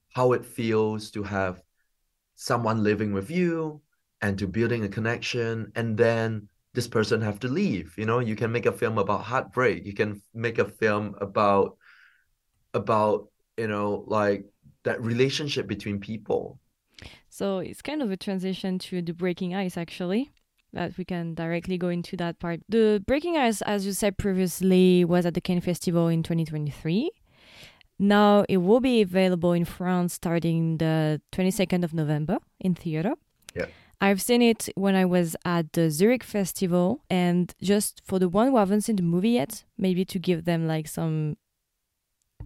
[0.09, 1.61] how it feels to have
[2.35, 3.81] someone living with you
[4.21, 8.19] and to building a connection and then this person have to leave you know?
[8.19, 9.85] You can make a film about heartbreak.
[9.85, 11.77] You can make a film about
[12.73, 13.27] about
[13.57, 14.45] you know like
[14.83, 16.59] that relationship between people.
[17.29, 20.31] So it's kind of a transition to the breaking ice actually
[20.73, 22.61] that we can directly go into that part.
[22.67, 27.11] The Breaking Ice, as you said previously, was at the Cannes Festival in 2023.
[27.99, 33.13] Now it will be available in France starting the 22nd of November in theater.
[33.55, 33.67] Yeah.
[34.01, 38.49] I've seen it when I was at the Zurich Festival, and just for the one
[38.49, 41.37] who haven't seen the movie yet, maybe to give them like some,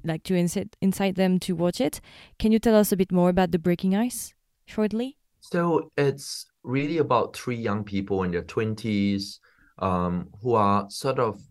[0.03, 1.99] like to incite, incite them to watch it.
[2.37, 4.35] Can you tell us a bit more about the Breaking Ice
[4.67, 5.17] shortly?
[5.51, 9.39] So it's really about three young people in their 20s
[9.79, 11.41] um, who are sort of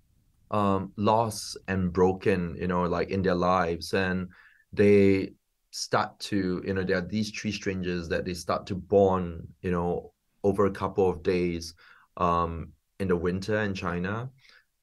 [0.50, 3.94] um, lost and broken, you know, like in their lives.
[3.94, 4.28] And
[4.70, 5.32] they
[5.70, 9.70] start to, you know, there are these three strangers that they start to bond, you
[9.70, 10.12] know,
[10.44, 11.72] over a couple of days
[12.18, 14.28] um, in the winter in China.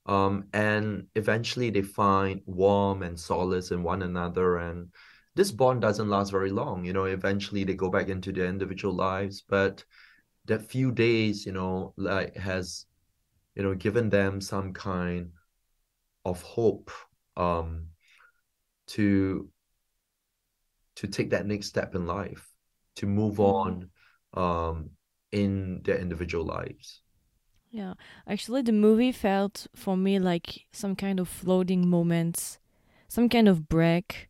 [0.08, 4.58] Um, and eventually they find warmth and solace in one another.
[4.58, 4.88] And
[5.36, 6.86] this bond doesn't last very long.
[6.86, 9.84] You know, eventually they go back into their individual lives, but
[10.46, 12.86] that few days, you know, like has,
[13.56, 15.32] you know, given them some kind
[16.26, 16.92] of hope
[17.36, 17.88] um
[18.88, 19.50] to
[20.96, 22.48] to take that next step in life,
[22.96, 23.90] to move mm-hmm.
[24.36, 24.90] on um
[25.32, 27.02] in their individual lives.
[27.72, 27.96] Yeah.
[28.28, 32.60] Actually the movie felt for me like some kind of floating moments,
[33.08, 34.30] some kind of break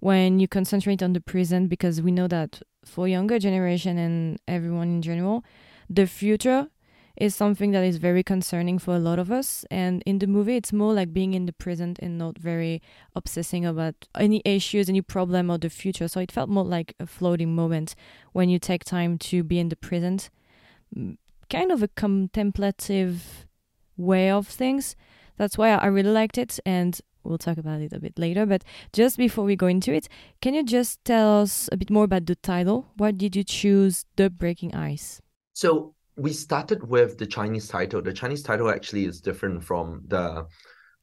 [0.00, 4.88] when you concentrate on the present because we know that for younger generation and everyone
[4.88, 5.44] in general
[5.88, 6.68] the future
[7.20, 9.64] is something that is very concerning for a lot of us.
[9.70, 12.80] And in the movie it's more like being in the present and not very
[13.14, 16.08] obsessing about any issues any problem or the future.
[16.08, 17.94] So it felt more like a floating moment
[18.32, 20.30] when you take time to be in the present.
[20.96, 21.18] Mm,
[21.50, 23.46] kind of a contemplative
[23.96, 24.96] way of things.
[25.36, 26.58] That's why i really liked it.
[26.64, 28.46] And we'll talk about it a bit later.
[28.46, 30.08] But just before we go into it,
[30.40, 32.86] can you just tell us a bit more about the title?
[32.96, 35.20] Why did you choose The Breaking Ice?
[35.52, 38.02] So we started with the Chinese title.
[38.02, 40.46] The Chinese title actually is different from the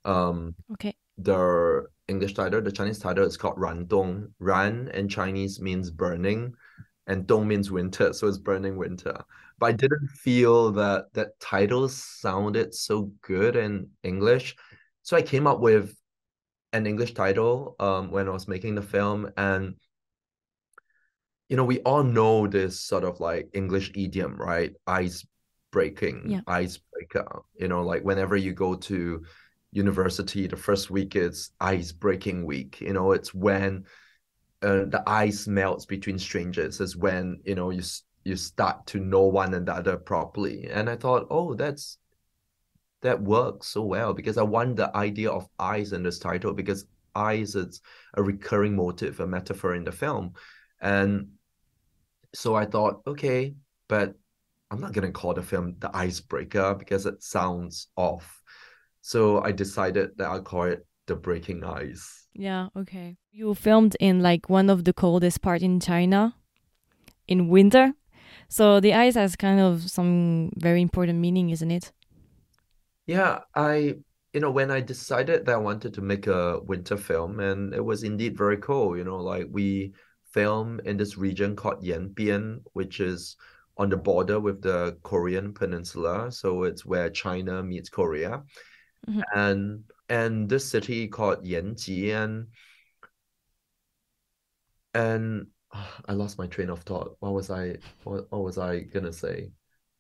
[0.06, 2.62] um okay the English title.
[2.62, 4.30] The Chinese title is called Ran Dong.
[4.40, 6.54] Ran in Chinese means burning,
[7.08, 9.18] and Dong means winter, so it's burning winter.
[9.60, 14.56] But I didn't feel that that title sounded so good in English,
[15.02, 15.96] so I came up with
[16.74, 19.76] an English title um, when I was making the film, and
[21.50, 24.74] you know we all know this sort of like English idiom, right?
[24.86, 25.26] Ice
[25.72, 26.42] breaking, yeah.
[26.48, 27.42] icebreaker.
[27.56, 29.24] You know, like whenever you go to
[29.72, 32.82] university, the first week is ice breaking week.
[32.82, 33.86] You know, it's when
[34.62, 36.82] uh, the ice melts between strangers.
[36.82, 37.84] Is when you know you
[38.28, 40.68] you start to know one another properly.
[40.70, 41.98] And I thought, oh, that's
[43.02, 46.86] that works so well because I want the idea of eyes in this title because
[47.16, 47.82] eyes is
[48.16, 50.34] a recurring motive, a metaphor in the film.
[50.82, 51.30] And
[52.34, 53.54] so I thought, okay,
[53.88, 54.14] but
[54.70, 58.42] I'm not gonna call the film the icebreaker because it sounds off.
[59.02, 62.28] So I decided that I'll call it the breaking ice.
[62.34, 63.18] Yeah, okay.
[63.32, 66.36] You filmed in like one of the coldest part in China
[67.28, 67.94] in winter.
[68.50, 71.92] So the ice has kind of some very important meaning, isn't it?
[73.08, 73.96] Yeah, I
[74.34, 77.84] you know when I decided that I wanted to make a winter film, and it
[77.84, 78.98] was indeed very cool.
[78.98, 79.94] You know, like we
[80.32, 83.38] film in this region called Yanbian, which is
[83.78, 86.32] on the border with the Korean peninsula.
[86.32, 88.44] So it's where China meets Korea.
[89.10, 89.22] Mm-hmm.
[89.36, 92.48] And and this city called Yanji and
[94.94, 95.48] and
[96.06, 97.16] I lost my train of thought.
[97.20, 99.52] What was I what, what was I gonna say?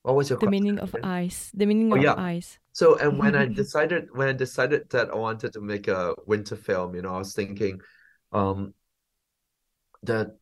[0.03, 2.15] What was your the question meaning of ice the meaning Oh of yeah.
[2.15, 6.13] ice So and when I decided when I decided that I wanted to make a
[6.27, 7.81] winter film, you know, I was thinking
[8.31, 8.75] um
[10.03, 10.37] that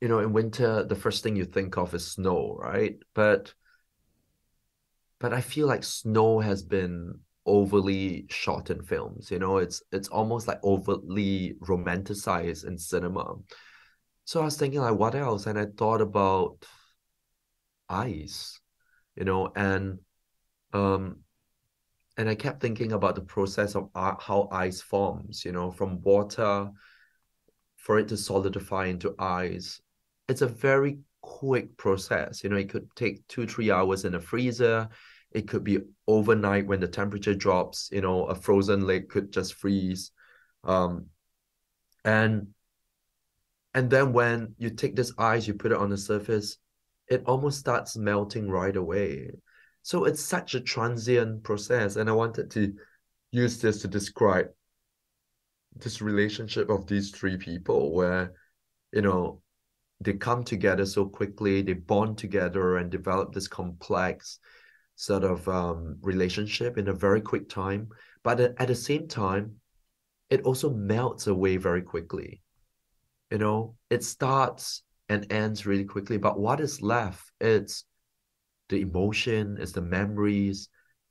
[0.00, 2.96] you know in winter the first thing you think of is snow, right?
[3.12, 3.52] But
[5.18, 10.08] but I feel like snow has been overly shot in films, you know, it's it's
[10.08, 13.34] almost like overly romanticized in cinema.
[14.24, 15.44] So I was thinking like what else?
[15.44, 16.64] And I thought about
[17.90, 18.58] ice,
[19.16, 19.98] you know, and
[20.72, 21.16] um
[22.16, 26.70] and I kept thinking about the process of how ice forms, you know, from water
[27.76, 29.80] for it to solidify into ice.
[30.28, 32.44] It's a very quick process.
[32.44, 34.88] You know, it could take two, three hours in a freezer.
[35.30, 37.88] It could be overnight when the temperature drops.
[37.90, 40.10] You know, a frozen lake could just freeze.
[40.64, 41.06] Um,
[42.04, 42.48] and
[43.72, 46.58] and then when you take this ice, you put it on the surface,
[47.08, 49.30] it almost starts melting right away.
[49.82, 51.96] So it's such a transient process.
[51.96, 52.74] And I wanted to
[53.32, 54.46] use this to describe
[55.76, 58.32] this relationship of these three people where,
[58.92, 59.40] you know,
[60.00, 64.38] they come together so quickly, they bond together and develop this complex
[64.96, 67.88] sort of um, relationship in a very quick time.
[68.22, 69.56] But at the same time,
[70.28, 72.42] it also melts away very quickly.
[73.30, 77.30] You know, it starts and ends really quickly, but what is left?
[77.40, 77.84] It's
[78.70, 80.68] the emotion, it's the memories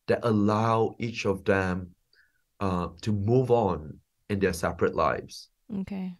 [0.07, 1.93] that allow each of them
[2.59, 3.99] uh, to move on
[4.29, 5.49] in their separate lives.
[5.81, 6.15] okay.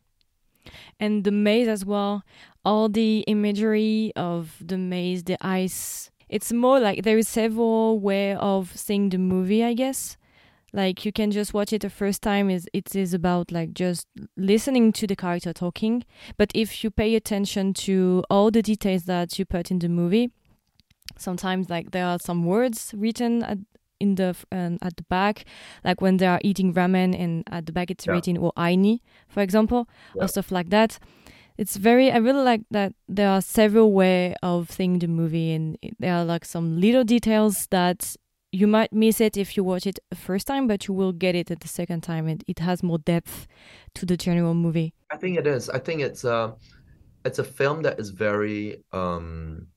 [0.99, 2.23] And the maze as well
[2.63, 8.35] all the imagery of the maze the ice it's more like there is several way
[8.35, 10.17] of seeing the movie i guess.
[10.71, 14.05] Like you can just watch it the first time is it is about like just
[14.37, 16.03] listening to the character talking.
[16.37, 20.29] But if you pay attention to all the details that you put in the movie
[21.19, 23.57] sometimes like there are some words written at
[23.99, 25.43] in the um, at the back
[25.83, 28.13] like when they are eating ramen and at the back it's Yeah.
[28.13, 30.23] written or aini for example Yeah.
[30.23, 30.99] or stuff like that
[31.57, 35.77] it's very i really like that there are several way of seeing the movie and
[35.99, 38.15] there are like some little details that
[38.53, 41.35] you might miss it if you watch it the first time but you will get
[41.35, 43.47] it at the second time and it has more depth
[43.93, 45.69] to the general movie I think it is.
[45.69, 46.55] I think it's a
[47.25, 49.67] it's a film that is very um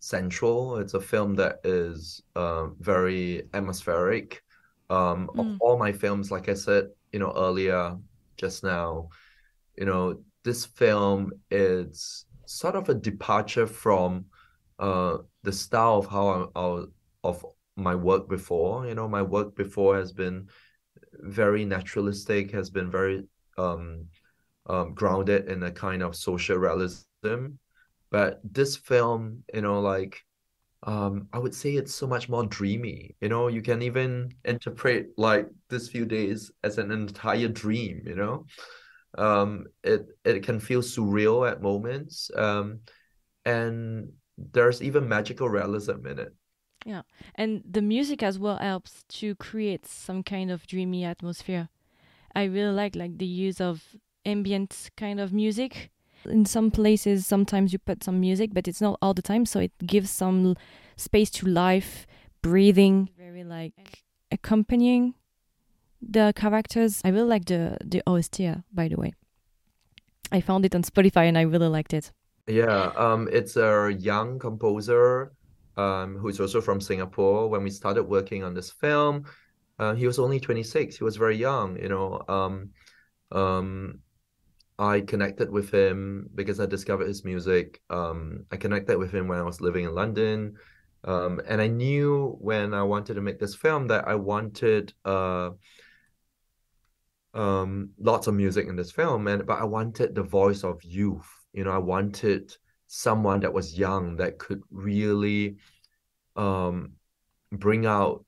[0.00, 0.78] central.
[0.78, 4.42] It's a film that is um very atmospheric.
[4.90, 5.60] Um of Mm.
[5.60, 7.96] all my films, like I said, you know, earlier
[8.36, 9.10] just now,
[9.76, 14.26] you know, this film is sort of a departure from
[14.78, 16.84] uh the style of how I
[17.24, 17.44] of
[17.76, 18.86] my work before.
[18.86, 20.48] You know, my work before has been
[21.14, 23.24] very naturalistic, has been very
[23.58, 24.06] um
[24.66, 27.54] um, grounded in a kind of social realism.
[28.10, 30.20] But this film, you know, like
[30.84, 33.16] um, I would say it's so much more dreamy.
[33.20, 38.16] You know, you can even interpret like this few days as an entire dream, you
[38.16, 38.46] know.
[39.18, 42.30] Um, it it can feel surreal at moments.
[42.36, 42.80] Um,
[43.44, 46.34] and there's even magical realism in it.
[46.86, 47.02] Yeah,
[47.34, 51.68] and the music as well helps to create some kind of dreamy atmosphere
[52.34, 55.90] i really like like the use of ambient kind of music
[56.26, 59.58] in some places sometimes you put some music but it's not all the time so
[59.60, 60.56] it gives some l-
[60.96, 62.06] space to life
[62.42, 65.14] breathing very like accompanying
[66.02, 69.12] the characters i really like the the ost here, by the way
[70.32, 72.12] i found it on spotify and i really liked it
[72.46, 75.30] Yeah, um, it's a young composer,
[75.76, 77.48] um, who's also from Singapore.
[77.48, 79.24] When we started working on this film,
[79.78, 80.96] uh, he was only 26.
[80.98, 82.24] He was very young, you know.
[82.26, 82.70] Um,
[83.30, 84.00] um,
[84.80, 87.82] I connected with him because I discovered his music.
[87.90, 90.54] Um, I connected with him when I was living in London.
[91.04, 95.50] Um, and I knew when I wanted to make this film that I wanted uh
[97.32, 101.28] um lots of music in this film and but I wanted the voice of youth.
[101.52, 102.56] You know, I wanted
[102.86, 105.56] someone that was young that could really
[106.36, 106.92] um
[107.52, 108.24] bring out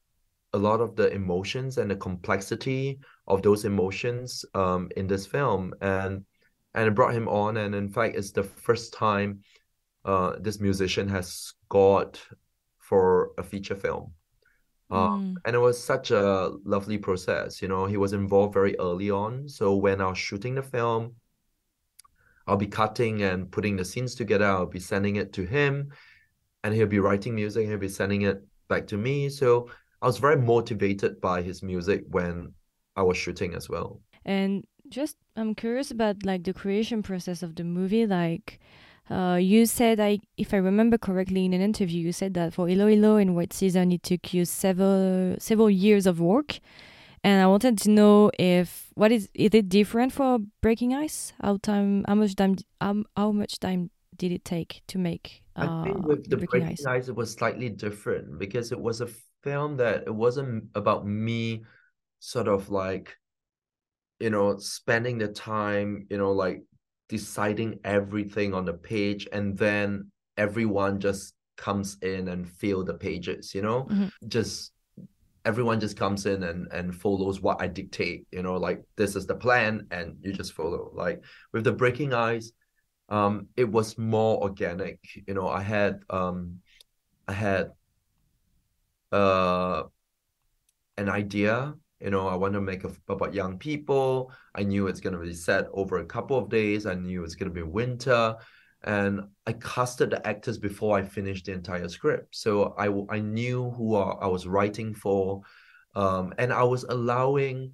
[0.52, 5.72] a lot of the emotions and the complexity of those emotions um in this film
[5.80, 6.26] and
[6.74, 9.40] and I brought him on and in fact it's the first time
[10.04, 12.18] uh this musician has scored
[12.78, 14.12] for a feature film.
[14.90, 15.36] Uh, Mm.
[15.46, 19.48] and it was such a lovely process, you know, he was involved very early on.
[19.48, 21.16] So when I was shooting the film,
[22.46, 25.92] I'll be cutting and putting the scenes together, I'll be sending it to him,
[26.64, 29.28] and he'll be writing music, he'll be sending it back to me.
[29.28, 29.70] So
[30.00, 32.52] I was very motivated by his music when
[32.96, 34.00] I was shooting as well.
[34.24, 38.06] And just I'm curious about like the creation process of the movie.
[38.06, 38.60] Like,
[39.10, 42.68] uh, you said, I if I remember correctly in an interview, you said that for
[42.68, 46.60] Ilo Ilo in Wet Season, it took you several several years of work.
[47.24, 51.32] And I wanted to know if what is is it different for Breaking Ice?
[51.40, 52.04] How time?
[52.08, 52.56] How much time?
[52.80, 55.42] Um, how much time did it take to make?
[55.56, 56.86] I Uh, think with the Breaking Breaking Ice.
[56.86, 59.08] Ice, it was slightly different because it was a
[59.42, 61.64] film that it wasn't about me
[62.18, 63.16] sort of like,
[64.22, 66.62] you know, spending the time, you know, like
[67.08, 73.52] deciding everything on the page and then everyone just comes in and fill the pages,
[73.52, 73.84] you know?
[73.90, 74.10] Mhm.
[74.28, 74.72] Just
[75.44, 79.26] everyone just comes in and and follows what I dictate, you know, like this is
[79.26, 80.92] the plan and you just follow.
[80.94, 81.18] Like
[81.52, 82.52] with the Breaking Ice,
[83.08, 85.00] um, it was more organic.
[85.26, 86.62] You know, I had um
[87.26, 87.72] I had
[89.10, 89.82] uh
[90.96, 91.74] an idea.
[92.02, 94.32] You know, I want to make a, about young people.
[94.54, 96.86] I knew it's going to be set over a couple of days.
[96.86, 98.34] I knew it's going to be winter.
[98.84, 102.34] And I casted the actors before I finished the entire script.
[102.34, 105.42] So I, I knew who I was writing for.
[105.94, 107.72] Um, and I was allowing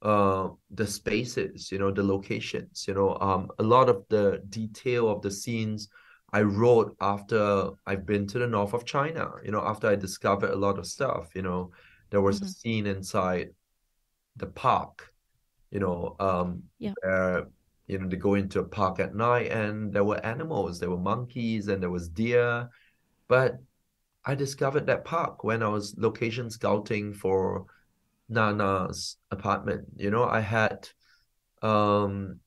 [0.00, 5.10] uh, the spaces, you know, the locations, you know, um, a lot of the detail
[5.10, 5.88] of the scenes
[6.32, 10.50] I wrote after I've been to the north of China, you know, after I discovered
[10.50, 11.72] a lot of stuff, you know,
[12.10, 12.54] there was a Mhm.
[12.60, 13.50] scene inside
[14.36, 15.12] the park,
[15.70, 16.94] you know, um, Yeah.
[17.02, 17.46] where,
[17.86, 20.98] you know, they go into a park at night and there were animals, there were
[20.98, 22.68] monkeys and there was deer.
[23.28, 23.58] But
[24.24, 27.66] I discovered that park when I was location scouting for
[28.28, 29.86] Nana's apartment.
[29.96, 30.88] You know, I had
[31.62, 32.40] um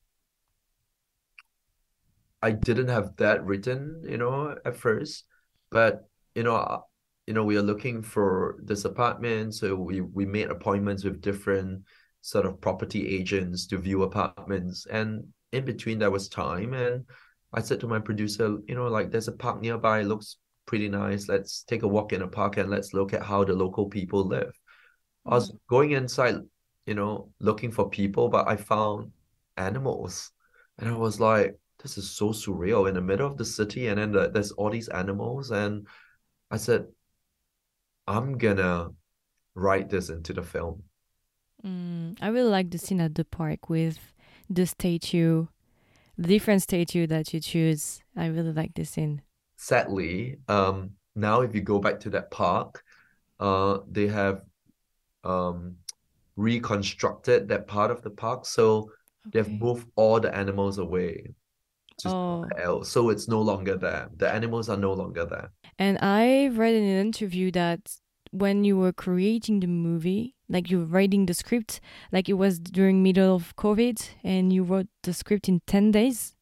[2.42, 5.26] I didn't have that written, you know, at first,
[5.70, 6.86] but you know,
[7.28, 11.84] you know, we are looking for this apartment, so we we made appointments with different
[12.22, 17.06] sort of property agents to view apartments, and in between there was time, and
[17.54, 20.88] I said to my producer, you know, like there's a park nearby, it looks pretty
[20.88, 21.28] nice.
[21.28, 24.26] Let's take a walk in the park and let's look at how the local people
[24.26, 24.54] live.
[25.26, 25.58] I was mm-hmm.
[25.70, 26.36] going inside,
[26.86, 29.12] you know, looking for people, but I found
[29.58, 30.32] animals.
[30.78, 33.88] And I was like, this is so surreal in the middle of the city.
[33.88, 35.52] And then the, there's all these animals.
[35.52, 35.88] And
[36.50, 36.86] I said,
[38.12, 38.90] I'm gonna
[39.56, 40.84] write this into the film.
[41.66, 44.00] Mm, I really like the scene at the park with
[44.50, 45.48] the statue,
[46.18, 48.02] the different statue that you choose.
[48.18, 49.22] I really like this scene.
[49.58, 52.84] Sadly, um, now if you go back to that park,
[53.40, 54.42] uh, they have
[55.24, 55.76] um
[56.36, 58.46] reconstructed that part of the park.
[58.46, 58.92] So
[59.32, 61.34] they've moved all the animals away
[62.04, 62.90] Oh, else.
[62.90, 64.10] So it's no longer there.
[64.18, 65.52] The animals are no longer there.
[65.78, 67.80] and I read in an interview that
[68.32, 71.80] when you were creating the movie, like you were writing the script,
[72.12, 76.36] like it was during middle of COVID, and you wrote the script in ten days.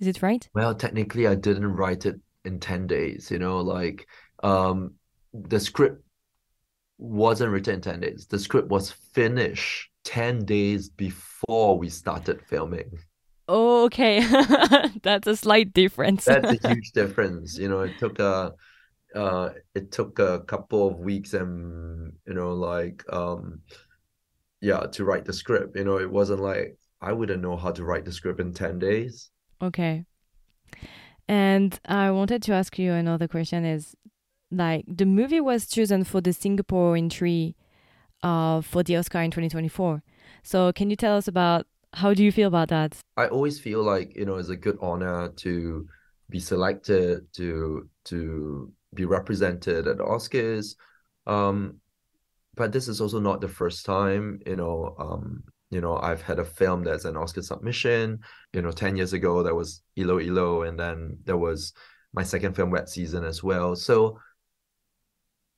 [0.00, 0.48] Is it right?
[0.54, 4.06] Well, technically, I didn't write it in 10 days, you know, like
[4.42, 4.94] um
[5.32, 6.02] the script
[6.98, 8.26] wasn't written in 10 days.
[8.28, 12.98] The script was finished 10 days before we started filming.
[13.48, 14.20] Oh, okay.
[15.02, 16.24] That's a slight difference.
[16.24, 17.58] That's a huge difference.
[17.58, 18.52] You know, it took a
[19.14, 23.60] uh it took a couple of weeks and you know like um
[24.60, 25.76] yeah to write the script.
[25.76, 28.78] You know, it wasn't like I wouldn't know how to write the script in 10
[28.78, 29.30] days.
[29.62, 30.04] Okay.
[31.28, 33.94] And I wanted to ask you another question is
[34.50, 37.56] like the movie was chosen for the Singapore entry
[38.22, 40.02] uh for the Oscar in 2024.
[40.42, 42.98] So can you tell us about how do you feel about that?
[43.16, 45.86] I always feel like, you know, it's a good honor to
[46.30, 50.76] be selected to to be represented at Oscars.
[51.26, 51.80] Um,
[52.54, 56.38] but this is also not the first time, you know, um, you know, I've had
[56.38, 58.20] a film that's an Oscar submission.
[58.52, 61.72] You know, 10 years ago there was Ilo Ilo, and then there was
[62.12, 63.74] my second film, Wet Season, as well.
[63.74, 64.18] So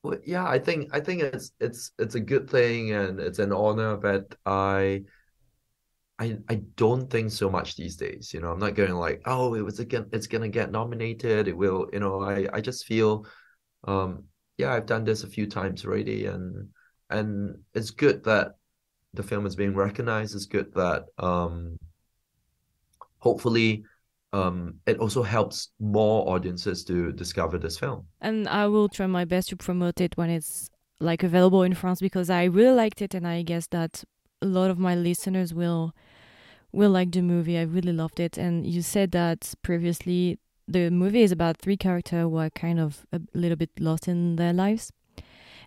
[0.03, 3.51] well, yeah, I think I think it's it's it's a good thing and it's an
[3.51, 5.03] honor, but I
[6.19, 8.33] I I don't think so much these days.
[8.33, 11.47] You know, I'm not going like, oh, it was again, it's gonna get nominated.
[11.47, 12.21] It will, you know.
[12.21, 13.25] I I just feel,
[13.87, 14.23] um,
[14.57, 16.69] yeah, I've done this a few times already, and
[17.09, 18.53] and it's good that
[19.13, 20.35] the film is being recognized.
[20.35, 21.77] It's good that um,
[23.19, 23.83] hopefully,
[24.33, 28.05] um, it also helps more audiences to discover this film.
[28.21, 31.99] And I will try my best to promote it when it's like available in France
[31.99, 34.03] because I really liked it and I guess that
[34.41, 35.93] a lot of my listeners will
[36.77, 37.57] will like the movie.
[37.57, 38.37] I really loved it.
[38.37, 43.05] And you said that previously the movie is about three characters who are kind of
[43.11, 44.91] a little bit lost in their lives.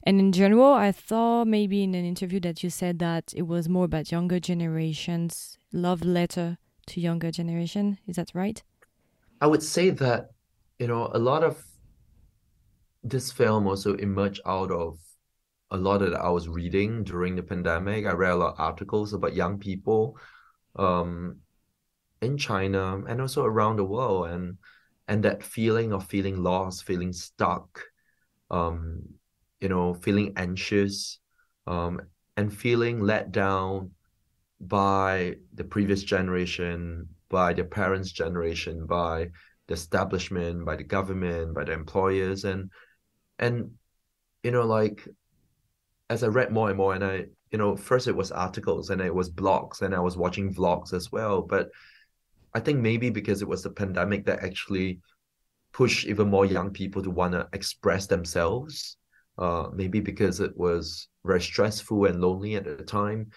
[0.04, 3.68] And in general, I thought maybe in an interview that you said that it was
[3.68, 7.98] more about younger generations, love letter to younger generation.
[8.06, 8.62] Is that right?
[9.40, 10.30] I would say that,
[10.78, 11.62] you know, a lot of
[13.02, 14.98] this film also emerged out of
[15.70, 18.06] a lot that I was reading during the pandemic.
[18.06, 20.16] I read a lot of articles about young people
[20.77, 21.37] um,
[22.23, 24.59] in China and also around the world and
[25.09, 27.83] and that feeling of feeling lost, feeling stuck,
[28.49, 29.03] um,
[29.61, 31.18] you know, feeling anxious,
[31.66, 32.01] um,
[32.37, 33.91] and feeling let down
[34.61, 39.31] by the previous generation, by their parents' generation, by
[39.66, 42.71] the establishment, by the government, by the employers, and
[43.41, 43.73] and
[44.45, 45.09] you know, like
[46.09, 49.01] as I read more and more, and I, you know, first it was articles and
[49.01, 51.42] it was blogs, and I was watching vlogs as well.
[51.42, 51.70] But
[52.55, 55.01] I think maybe because it was the pandemic that actually
[55.72, 58.96] pushed even more young people to want to express themselves.
[59.38, 63.30] Uh, maybe because it was very stressful and lonely at the time.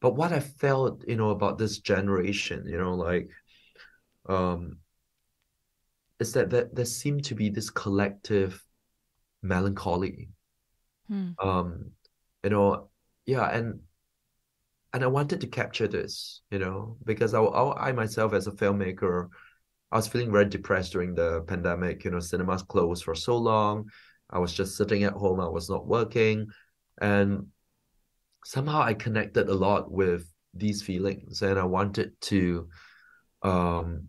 [0.00, 3.28] But what I felt, you know, about this generation, you know, like,
[4.28, 4.78] um,
[6.20, 8.62] is that, that there seemed to be this collective
[9.42, 10.28] melancholy
[11.08, 11.32] Hmm.
[11.38, 11.90] um
[12.42, 12.88] you know
[13.26, 13.80] yeah and
[14.92, 18.52] and I wanted to capture this you know because I, I, I myself as a
[18.52, 19.28] filmmaker
[19.90, 23.88] I was feeling very depressed during the pandemic you know cinemas closed for so long.
[24.30, 26.48] I was just sitting at home I was not working.
[27.00, 27.46] And
[28.44, 32.68] somehow I connected a lot with these feelings and I wanted to
[33.42, 34.08] um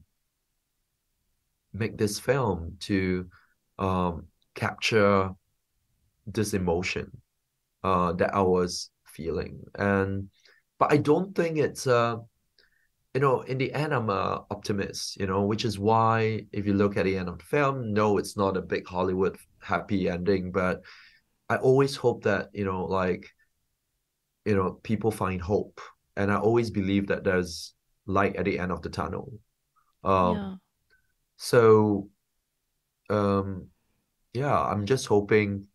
[1.73, 3.27] make this film to
[3.77, 5.31] um capture
[6.25, 7.11] this emotion
[7.83, 9.63] uh, that I was feeling.
[9.75, 10.29] And
[10.79, 12.17] but I don't think it's uh
[13.13, 16.73] you know, in the end, I'm a optimist, you know, which is why if you
[16.73, 20.51] look at the end of the film, no, it's not a big Hollywood happy ending,
[20.51, 20.81] but
[21.49, 23.25] I always hope that, you know, like,
[24.43, 25.79] you know, people find hope.
[26.17, 27.73] And I always believe that there's
[28.05, 29.31] light at the end of the tunnel.
[30.03, 30.55] Um, yeah.
[31.37, 32.09] so
[33.09, 33.67] um
[34.33, 35.67] yeah, I'm just hoping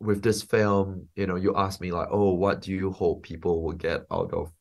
[0.00, 3.62] with this film, you know, you ask me like, oh, what do you hope people
[3.62, 4.52] will get out of,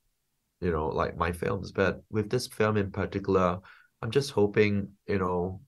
[0.61, 1.71] you know, like my films?
[1.71, 3.59] But with this film in particular,
[4.01, 5.61] I'm just hoping, you know,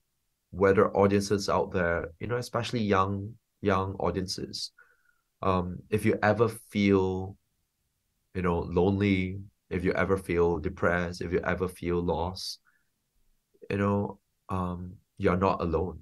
[0.50, 4.72] whether audiences out there, you know, especially young young audiences,
[5.42, 7.36] um, if you ever feel,
[8.34, 12.60] you know, lonely, if you ever feel depressed, if you ever feel lost,
[13.68, 15.98] you know, um, you're not alone.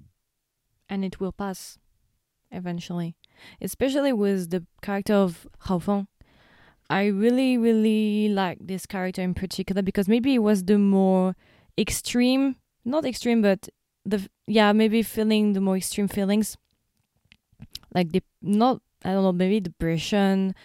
[0.87, 1.77] And it will pass
[2.51, 3.15] eventually
[3.61, 6.07] especially with the character of Haofeng.
[6.89, 11.35] I really, really like this character in particular because maybe it was the more
[11.77, 13.67] extreme, not extreme, but
[14.05, 16.57] the yeah, maybe feeling the more extreme feelings,
[17.93, 20.55] like the not I don't know, maybe depression,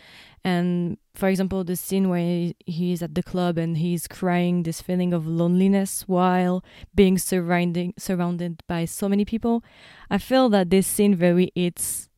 [0.45, 5.13] and for example, the scene where he's at the club and he's crying, this feeling
[5.13, 6.65] of loneliness while
[6.95, 9.63] being surrounding surrounded by so many people.
[10.11, 12.09] I feel that this scene very hits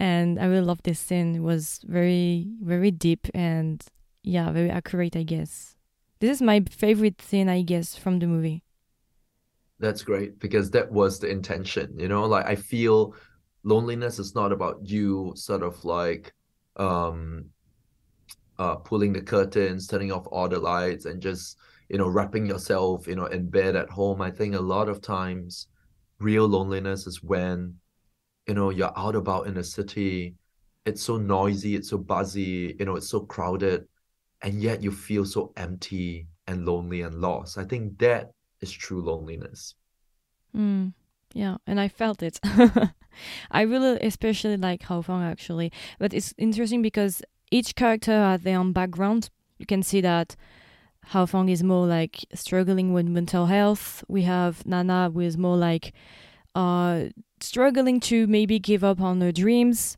[0.00, 1.34] and I really love this scene.
[1.36, 3.84] It was very, very deep and
[4.22, 5.74] yeah, very accurate, I guess.
[6.20, 8.62] This is my favorite scene, I guess, from the movie.
[9.80, 13.14] That's great because that was the intention, you know, like I feel
[13.62, 16.32] loneliness is not about you sort of like
[16.76, 17.46] um
[18.58, 21.56] uh pulling the curtains, turning off all the lights and just,
[21.88, 24.20] you know, wrapping yourself, you know, in bed at home.
[24.20, 25.68] I think a lot of times
[26.18, 27.76] real loneliness is when
[28.48, 30.34] you know you're out about in a city
[30.84, 33.86] it's so noisy it's so buzzy you know it's so crowded
[34.42, 37.58] and yet you feel so empty and lonely and lost.
[37.58, 38.30] I think that
[38.60, 39.74] is true loneliness.
[40.56, 40.94] Mm,
[41.34, 42.40] yeah and i felt it.
[43.50, 45.72] I really especially like Haofeng actually.
[45.98, 49.30] But it's interesting because each character has their own background.
[49.58, 50.36] You can see that
[51.08, 54.04] Haofeng is more like struggling with mental health.
[54.08, 55.92] We have nana who is more like
[56.54, 57.06] uh
[57.42, 59.96] struggling to maybe give up on her dreams.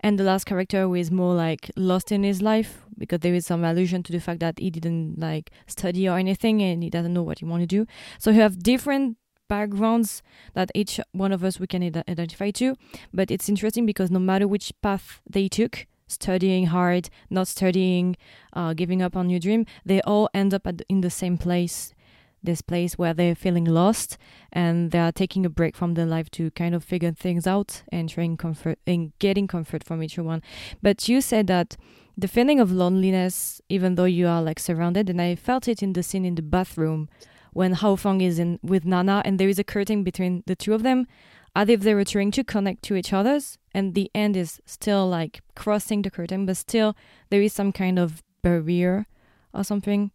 [0.00, 3.46] And the last character who is more like lost in his life because there is
[3.46, 7.12] some allusion to the fact that he didn't like study or anything and he doesn't
[7.12, 7.86] know what he want to do.
[8.18, 9.16] So you have different
[9.48, 10.22] backgrounds
[10.54, 12.76] that each one of us we can identify to.
[13.12, 18.16] But it's interesting because no matter which path they took, studying hard, not studying,
[18.52, 21.94] uh, giving up on your dream, they all end up at, in the same place
[22.42, 24.16] this place where they're feeling lost
[24.52, 27.82] and they are taking a break from their life to kind of figure things out
[27.92, 30.42] and trying comfort and getting comfort from each one.
[30.82, 31.76] But you said that
[32.16, 35.92] the feeling of loneliness, even though you are like surrounded, and I felt it in
[35.92, 37.08] the scene in the bathroom
[37.52, 40.82] when Haofeng is in with Nana and there is a curtain between the two of
[40.82, 41.06] them.
[41.54, 45.08] as if they were trying to connect to each other's and the end is still
[45.08, 46.96] like crossing the curtain but still
[47.30, 49.06] there is some kind of barrier
[49.52, 50.10] or something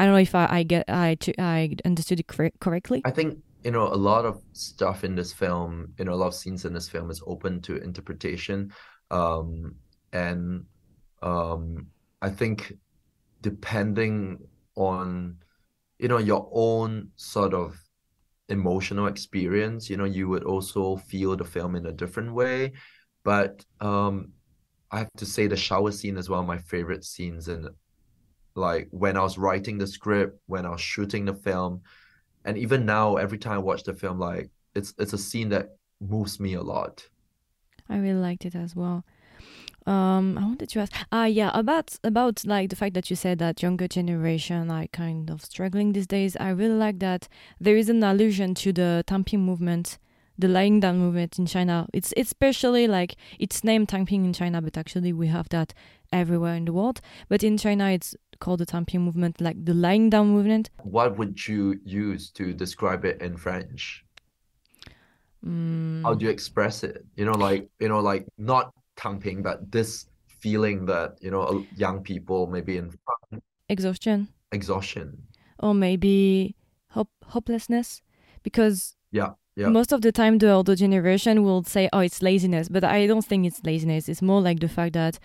[0.00, 3.02] i don't know if i, I get i i understood it cor- correctly.
[3.04, 6.28] I think you know a lot of stuff in this film you know a lot
[6.28, 8.72] of scenes in this film is open to interpretation.
[9.10, 9.74] Um
[10.12, 10.64] and
[11.22, 11.86] um
[12.22, 12.72] i think
[13.42, 14.38] depending
[14.76, 15.36] on
[15.98, 17.78] you know your own sort of
[18.48, 22.72] emotional experience you know you would also feel the film in a different way.
[23.22, 24.32] But um
[24.90, 27.68] i have to say the shower scene is one of my favorite scenes and
[28.54, 31.82] like when i was writing the script when i was shooting the film.
[32.44, 35.76] And even now every time i watch the film like it's it's a scene that
[36.00, 37.06] moves me a lot.
[37.88, 39.04] I really liked it as well.
[39.86, 43.38] Um i wanted to ask ah yeah about about like the fact that you said
[43.38, 47.28] that younger generation are kind of struggling these days i really like that
[47.58, 49.98] there is an allusion to the Tangping movement
[50.40, 51.86] the lying down movement in china.
[51.92, 55.74] It's it's especially like it's named Tangping in china but actually we have that
[56.12, 57.00] everywhere in the world.
[57.28, 60.70] But in china it's called the Tangping movement like the lying down movement.
[60.82, 64.04] What would you use to describe it in french?
[65.44, 66.02] Mm.
[66.02, 67.04] how do you express it?
[67.16, 72.02] You know like you know like not Tangping, but this feeling that you know young
[72.02, 72.92] people maybe in
[73.68, 75.22] exhaustion, exhaustion,
[75.58, 76.54] or maybe
[76.88, 78.02] hope hopelessness,
[78.42, 79.68] because yeah, yeah.
[79.68, 83.24] Most of the time, the older generation will say, "Oh, it's laziness," but I don't
[83.24, 84.08] think it's laziness.
[84.08, 85.18] It's more like the fact that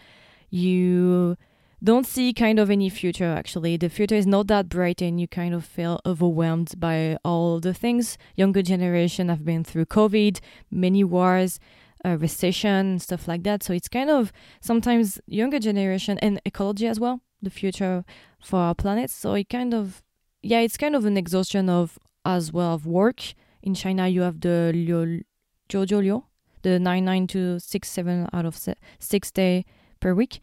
[0.50, 1.38] you
[1.84, 3.78] don't see kind of any future actually.
[3.78, 7.74] The future is not that bright and you kind of feel overwhelmed by all the
[7.74, 8.18] things.
[8.36, 10.40] Younger generation have been through covid
[10.72, 11.60] many wars
[12.04, 13.64] a recession stuff like that.
[13.64, 18.06] So it's kind of sometimes younger generation and ecology as well the future
[18.44, 19.10] for our planet.
[19.10, 20.02] So it kind of
[20.42, 23.34] yeah it's kind of an exhaustion of as well of work
[23.66, 25.24] in china you have the liu,
[25.70, 26.24] jojo liu
[26.62, 28.58] the 99 to 6 7 out of
[29.00, 29.66] 6 day
[30.00, 30.40] per week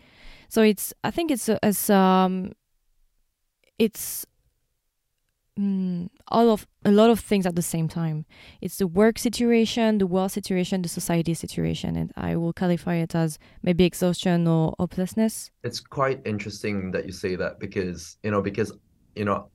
[0.48, 2.52] so it's i think it's as um
[3.78, 4.26] it's
[5.58, 8.24] mm, all of a lot of things at the same time.
[8.60, 13.14] It's the work situation, the world situation, the society situation, and I will qualify it
[13.14, 15.50] as maybe exhaustion or hopelessness.
[15.62, 18.72] It's quite interesting that you say that because you know because
[19.14, 19.48] you know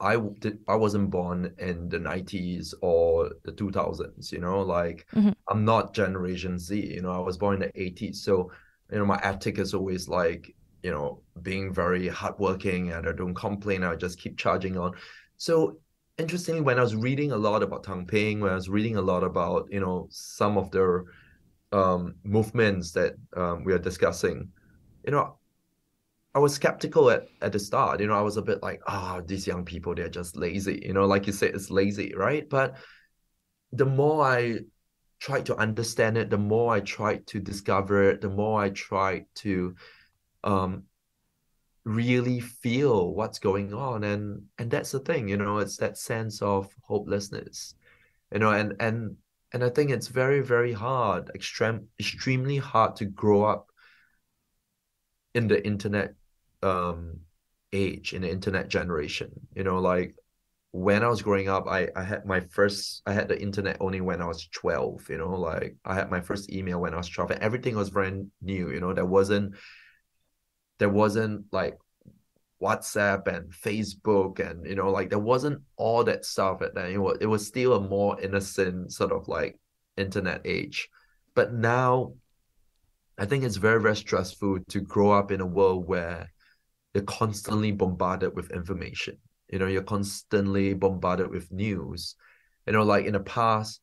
[0.00, 5.30] I did I wasn't born in the 90s or the 2000s, you know, like mm-hmm.
[5.48, 8.16] I'm not generation Z, you know, I was born in the 80s.
[8.16, 8.50] So,
[8.90, 13.34] you know, my ethic is always like, you know, being very hardworking and I don't
[13.34, 14.92] complain, I just keep charging on.
[15.36, 15.78] So
[16.20, 19.02] interestingly, when I was reading a lot about Tang Ping, when I was reading a
[19.02, 21.04] lot about you know some of the
[21.72, 24.48] um, movements that um, we are discussing,
[25.04, 25.38] you know,
[26.34, 28.00] I was skeptical at, at the start.
[28.00, 30.82] You know, I was a bit like, oh, these young people, they're just lazy.
[30.84, 32.48] You know, like you said, it's lazy, right?
[32.48, 32.76] But
[33.72, 34.60] the more I
[35.18, 39.26] tried to understand it, the more I tried to discover it, the more I tried
[39.36, 39.74] to
[40.44, 40.84] um,
[41.84, 46.42] really feel what's going on and and that's the thing you know it's that sense
[46.42, 47.74] of hopelessness
[48.32, 49.16] you know and and
[49.52, 53.70] and i think it's very very hard extreme extremely hard to grow up
[55.34, 56.14] in the internet
[56.62, 57.18] um
[57.72, 60.14] age in the internet generation you know like
[60.72, 64.00] when i was growing up i i had my first i had the internet only
[64.00, 67.08] when i was 12 you know like i had my first email when i was
[67.08, 69.54] 12 and everything was brand new you know there wasn't
[70.78, 71.76] there wasn't like
[72.60, 76.98] WhatsApp and Facebook and you know like there wasn't all that stuff at that It
[76.98, 79.58] was it was still a more innocent sort of like
[79.96, 80.88] internet age.
[81.34, 82.14] But now
[83.18, 86.30] I think it's very, very stressful to grow up in a world where
[86.94, 89.16] you're constantly bombarded with information.
[89.48, 92.16] You know, you're constantly bombarded with news.
[92.66, 93.80] You know, like in the past,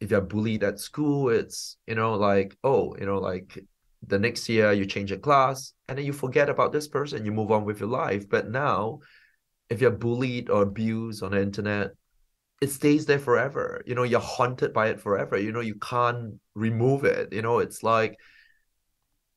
[0.00, 3.58] if you're bullied at school, it's, you know, like, oh, you know, like
[4.06, 7.32] the next year you change a class and then you forget about this person you
[7.32, 8.98] move on with your life but now
[9.70, 11.90] if you're bullied or abused on the internet
[12.60, 16.34] it stays there forever you know you're haunted by it forever you know you can't
[16.54, 18.16] remove it you know it's like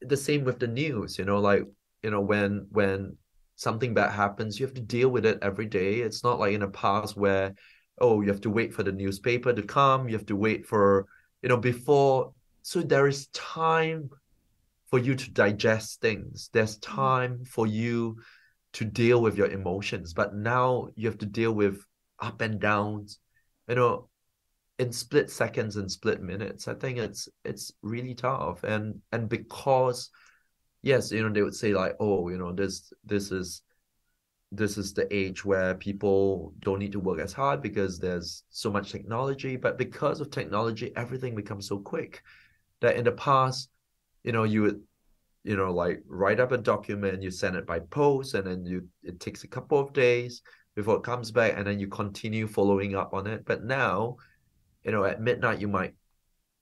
[0.01, 1.63] the same with the news you know like
[2.03, 3.15] you know when when
[3.55, 6.61] something bad happens you have to deal with it every day it's not like in
[6.61, 7.53] the past where
[7.99, 11.05] oh you have to wait for the newspaper to come you have to wait for
[11.41, 12.33] you know before
[12.63, 14.09] so there is time
[14.91, 16.49] for you to digest things.
[16.53, 16.95] There's mm-hmm.
[16.95, 18.17] time for you
[18.73, 20.13] to deal with your emotions.
[20.13, 21.83] But now you have to deal with
[22.19, 23.19] up and downs,
[23.67, 24.09] you know,
[24.77, 26.67] in split seconds and split minutes.
[26.67, 28.63] I think it's it's really tough.
[28.63, 30.09] And and because
[30.81, 33.61] yes, you know, they would say like, oh, you know, this this is
[34.51, 38.69] this is the age where people don't need to work as hard because there's so
[38.69, 39.55] much technology.
[39.55, 42.21] But because of technology, everything becomes so quick
[42.81, 43.69] that in the past,
[44.23, 44.81] you know, you would,
[45.43, 48.87] you know, like write up a document, you send it by post, and then you
[49.03, 50.41] it takes a couple of days
[50.75, 53.45] before it comes back, and then you continue following up on it.
[53.45, 54.17] But now,
[54.83, 55.93] you know, at midnight you might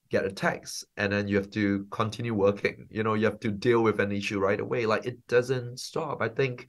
[0.10, 2.88] get a text and then you have to continue working.
[2.90, 4.86] You know you have to deal with an issue right away.
[4.86, 6.22] Like it doesn't stop.
[6.22, 6.68] I think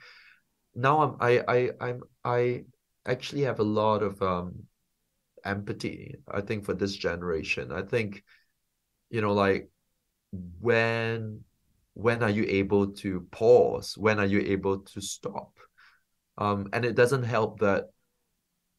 [0.74, 2.64] now i'm i i i'm i
[3.04, 4.54] actually have a lot of um
[5.44, 7.72] empathy i think for this generation.
[7.72, 8.22] I think
[9.10, 9.70] you know like
[10.60, 11.40] when
[11.94, 13.94] when are you able to pause?
[13.98, 15.52] When are you able to stop?
[16.38, 17.86] Um and it doesn't help that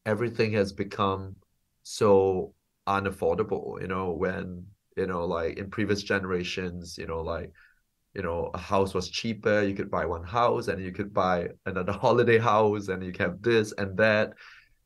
[0.06, 1.36] everything has become
[1.82, 2.54] so
[2.88, 4.64] unaffordable you know when
[4.96, 7.50] you know like in previous generations you know like
[8.14, 11.48] you know a house was cheaper you could buy one house and you could buy
[11.66, 14.32] another holiday house and you can have this and that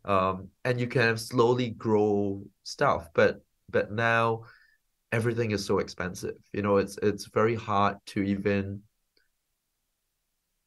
[0.04, 3.08] um and you can slowly grow stuff.
[3.14, 3.40] But
[3.70, 4.44] but now
[5.12, 6.36] everything is so expensive.
[6.52, 8.82] You know it's it's very hard to even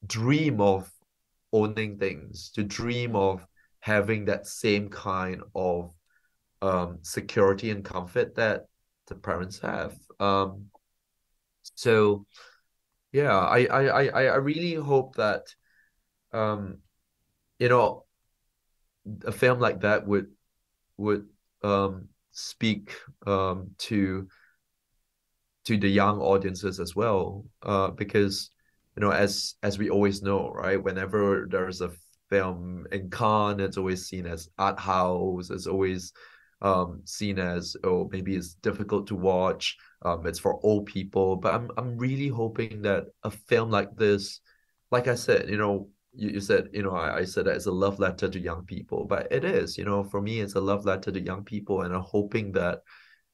[0.06, 0.92] dream of
[1.52, 3.46] owning things to dream of
[3.80, 5.92] having that same kind of
[6.62, 8.66] um, security and comfort that
[9.08, 9.96] the parents have.
[10.20, 10.66] Um,
[11.76, 12.26] so
[13.12, 15.44] yeah, I, I, I, I really hope that
[16.32, 16.80] um,
[17.58, 18.06] you know
[19.26, 20.28] a film like that would
[20.98, 21.26] would
[21.64, 22.96] um, speak
[23.26, 24.28] um, to
[25.66, 28.52] to the young audiences as well uh, because
[28.96, 31.92] you know as as we always know right whenever there's a
[32.30, 36.14] film in Cannes it's always seen as art house it's always
[36.62, 41.54] um, seen as oh maybe it's difficult to watch um, it's for old people but
[41.54, 44.42] I'm I'm really hoping that a film like this
[44.92, 47.68] like I said you know you, you said you know I, I said that it's
[47.68, 50.62] a love letter to young people but it is you know for me it's a
[50.62, 52.80] love letter to young people and I'm hoping that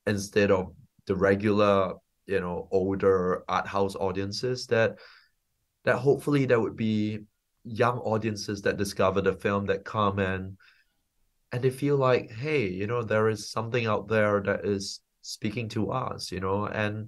[0.06, 0.74] instead of
[1.08, 1.94] the regular
[2.28, 4.98] you know older art house audiences that
[5.84, 7.20] that hopefully there would be
[7.64, 10.58] young audiences that discover the film that come and
[11.52, 15.68] and they feel like hey you know there is something out there that is speaking
[15.70, 17.08] to us you know and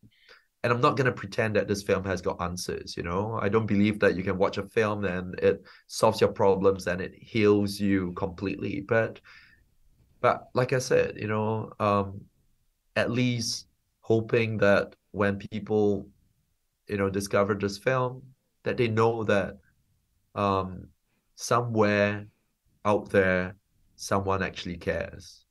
[0.64, 3.40] and i'm not going to pretend that this film has got answers you know?
[3.42, 7.02] I don't believe that you can watch a film and it solves your problems and
[7.02, 9.20] it heals you completely but
[10.22, 12.22] but like i said you know um
[12.96, 13.68] at least
[14.02, 16.08] hoping that when people
[16.88, 18.24] you know discover this film
[18.64, 19.58] that they know that
[20.36, 20.88] um
[21.36, 22.26] somewhere
[22.86, 23.56] out there
[23.98, 25.44] someone actually cares.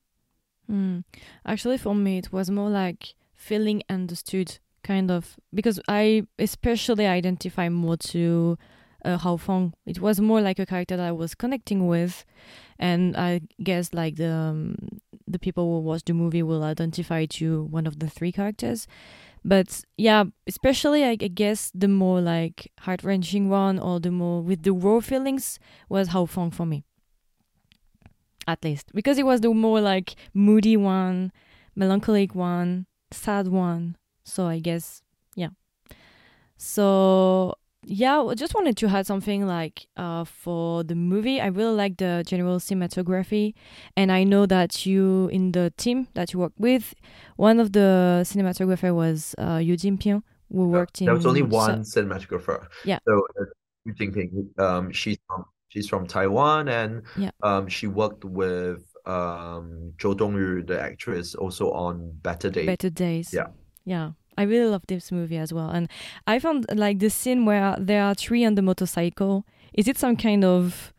[0.70, 1.05] Mm.
[1.44, 7.68] Actually, for me, it was more like feeling understood, kind of, because I especially identify
[7.68, 8.57] more to
[9.05, 9.74] uh, Hao Feng.
[9.84, 12.24] It was more like a character that I was connecting with,
[12.78, 17.64] and I guess like the um, the people who watch the movie will identify to
[17.64, 18.86] one of the three characters.
[19.44, 24.64] But yeah, especially I guess the more like heart wrenching one or the more with
[24.64, 26.84] the raw feelings was Hao Feng for me
[28.47, 31.32] at least because it was the more like moody one,
[31.74, 33.97] melancholic one, sad one.
[34.24, 35.03] So I guess
[35.34, 35.51] yeah.
[36.57, 37.55] So
[37.88, 41.40] yeah, I just wanted to add something like uh, for the movie.
[41.40, 43.55] I really like the general cinematography,
[43.97, 46.94] and I know that you in the team that you work with,
[47.36, 50.22] one of the cinematographer was uh, Yu Jing-pin,
[50.53, 51.07] who worked in.
[51.07, 52.66] There was only one so, cinematographer.
[52.84, 52.99] Yeah.
[53.07, 53.44] So uh,
[53.84, 55.44] Yu Jing-pin, um, she's from
[55.76, 57.32] She's from Taiwan, and yeah.
[57.42, 62.64] um, she worked with um Zhou Dongyu, the actress, also on Better Days.
[62.64, 63.30] Better Days.
[63.30, 63.48] Yeah.
[63.84, 64.12] Yeah.
[64.38, 65.68] I really love this movie as well.
[65.68, 65.90] And
[66.26, 69.44] I found like the scene where there are three on the motorcycle.
[69.74, 70.94] Is it some kind of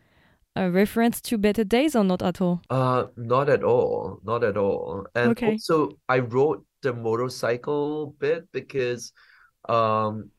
[0.55, 2.61] a reference to Better Days or not at all?
[2.69, 4.19] Uh not at all.
[4.23, 5.07] Not at all.
[5.15, 5.53] And okay.
[5.53, 9.11] also I wrote the motorcycle bit because
[9.67, 10.29] um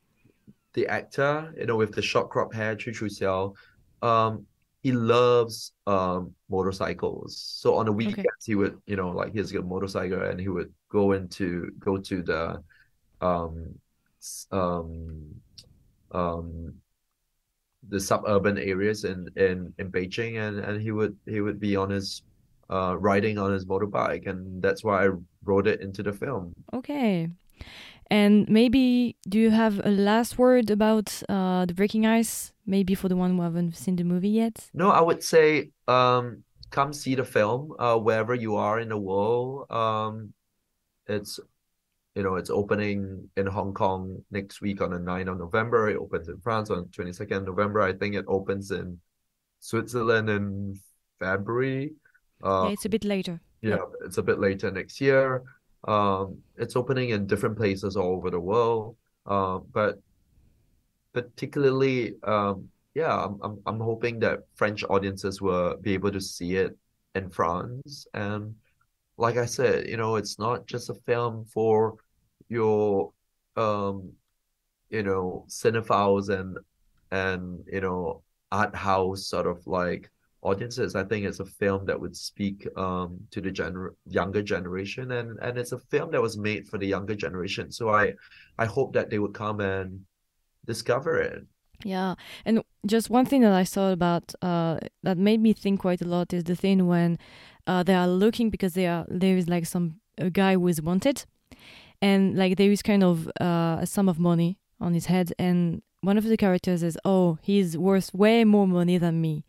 [0.74, 3.54] the actor, you know, with the short crop hair, Qu Chuxiao,
[4.02, 4.46] um
[4.82, 7.36] he loves um motorcycles.
[7.36, 8.46] So on the weekends okay.
[8.46, 12.22] he would, you know, like he's a motorcycle and he would go into go to
[12.22, 12.62] the
[13.20, 13.74] um
[14.52, 15.34] um
[16.12, 16.74] um
[17.88, 21.90] the suburban areas in in in Beijing and and he would he would be on
[21.90, 22.22] his
[22.70, 25.10] uh riding on his motorbike and that's why I
[25.44, 26.52] wrote it into the film.
[26.72, 27.30] Okay.
[28.10, 32.52] And maybe do you have a last word about uh, the Breaking Ice?
[32.66, 34.70] Maybe for the one who haven't seen the movie yet.
[34.72, 38.98] No, I would say um, come see the film uh, wherever you are in the
[38.98, 39.70] world.
[39.70, 40.32] Um,
[41.06, 41.40] it's
[42.14, 45.90] you know it's opening in Hong Kong next week on the 9th of November.
[45.90, 47.80] It opens in France on 22nd November.
[47.80, 48.98] I think it opens in
[49.60, 50.80] Switzerland in
[51.18, 51.92] February.
[52.42, 53.40] Uh, yeah, it's a bit later.
[53.60, 53.92] Yeah, yep.
[54.04, 55.42] it's a bit later next year.
[55.86, 58.96] Um, it's opening in different places all over the world.
[59.26, 60.00] Uh, but
[61.12, 66.56] particularly, um, yeah, I'm, I'm I'm hoping that French audiences will be able to see
[66.56, 66.76] it
[67.14, 68.06] in France.
[68.14, 68.54] And
[69.16, 71.96] like I said, you know, it's not just a film for
[72.48, 73.12] your
[73.56, 74.12] um,
[74.90, 76.58] you know, cinephiles and
[77.10, 78.22] and you know,
[78.52, 80.10] art house sort of like
[80.42, 80.94] audiences.
[80.94, 85.38] I think it's a film that would speak um, to the gener- younger generation, and
[85.40, 87.72] and it's a film that was made for the younger generation.
[87.72, 88.14] So I
[88.58, 90.00] I hope that they would come and
[90.64, 91.44] discover it.
[91.84, 92.14] Yeah,
[92.44, 96.08] and just one thing that I saw about uh, that made me think quite a
[96.08, 97.18] lot is the thing when
[97.66, 100.82] uh, they are looking because they are there is like some a guy who is
[100.82, 101.24] wanted,
[102.02, 105.82] and like there is kind of uh, a sum of money on his head, and
[106.00, 109.44] one of the characters is, "Oh, he's worth way more money than me,"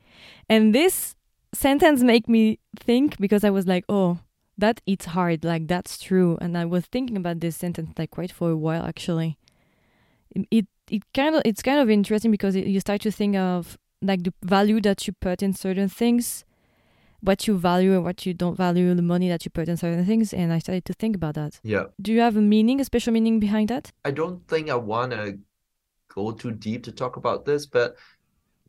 [0.47, 1.15] and this
[1.53, 4.19] sentence make me think because I was like, "Oh,
[4.57, 8.31] that it's hard, like that's true," and I was thinking about this sentence like quite
[8.31, 9.37] for a while actually.
[10.35, 13.35] It, it it kind of it's kind of interesting because it, you start to think
[13.35, 16.45] of like the value that you put in certain things
[17.21, 20.05] what you value and what you don't value the money that you put in certain
[20.05, 21.59] things and i started to think about that.
[21.63, 21.85] Yeah.
[22.01, 23.91] Do you have a meaning a special meaning behind that?
[24.05, 25.37] I don't think i want to
[26.13, 27.95] go too deep to talk about this but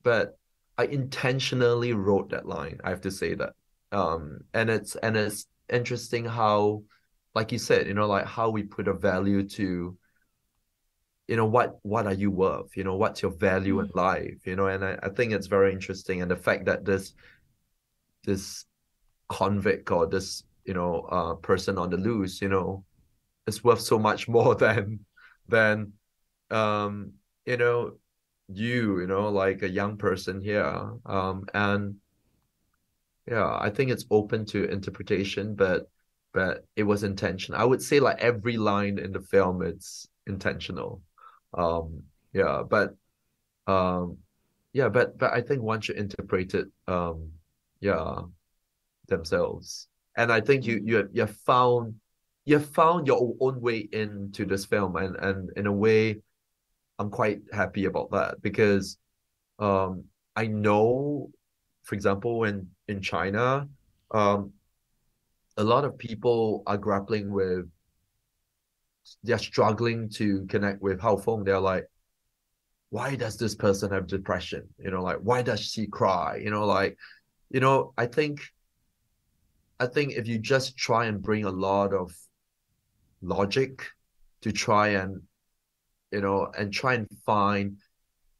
[0.02, 0.38] but
[0.78, 3.54] i intentionally wrote that line i have to say that.
[3.92, 6.82] Um and it's and it's interesting how
[7.34, 9.96] like you said you know like how we put a value to
[11.30, 12.76] you know what what are you worth?
[12.76, 13.84] You know what's your value mm.
[13.84, 14.44] in life?
[14.44, 17.14] You know and I, I think it's very interesting and the fact that this
[18.24, 18.64] this
[19.28, 22.84] convict or this you know uh person on the loose you know
[23.46, 24.98] is worth so much more than
[25.48, 25.92] than
[26.50, 27.12] um
[27.50, 27.92] you know
[28.48, 31.96] you you know like a young person here um and
[33.26, 35.90] yeah i think it's open to interpretation but
[36.32, 37.60] but it was intentional.
[37.60, 41.02] I would say like every line in the film it's intentional
[41.54, 42.94] um yeah but
[43.66, 44.16] um
[44.72, 47.32] yeah but but i think one should interpret it um
[47.80, 48.20] yeah
[49.08, 51.96] themselves and i think you you you found
[52.44, 56.22] you found your own way into this film and and in a way
[57.00, 58.98] i'm quite happy about that because
[59.58, 60.04] um
[60.36, 61.28] i know
[61.82, 63.68] for example when in china
[64.12, 64.52] um
[65.56, 67.66] a lot of people are grappling with
[69.22, 71.44] they're struggling to connect with Hao Feng.
[71.44, 71.86] They're like,
[72.90, 74.68] why does this person have depression?
[74.78, 76.40] You know, like why does she cry?
[76.42, 76.96] You know, like,
[77.50, 78.40] you know, I think
[79.78, 82.12] I think if you just try and bring a lot of
[83.22, 83.86] logic
[84.42, 85.22] to try and
[86.12, 87.76] you know and try and find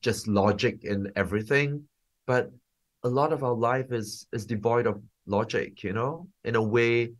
[0.02, 1.82] just logic in everything
[2.26, 2.50] but
[3.04, 7.10] a lot of our life is is devoid of logic you know in a way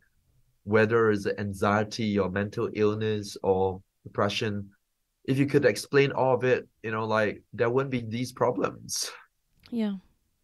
[0.63, 4.69] whether it's anxiety or mental illness or depression,
[5.25, 9.11] if you could explain all of it, you know, like there wouldn't be these problems.
[9.69, 9.95] Yeah.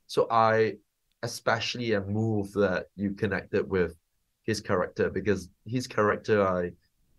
[0.07, 0.75] So I
[1.23, 3.95] especially am moved that you connected with
[4.43, 6.71] his character because his character I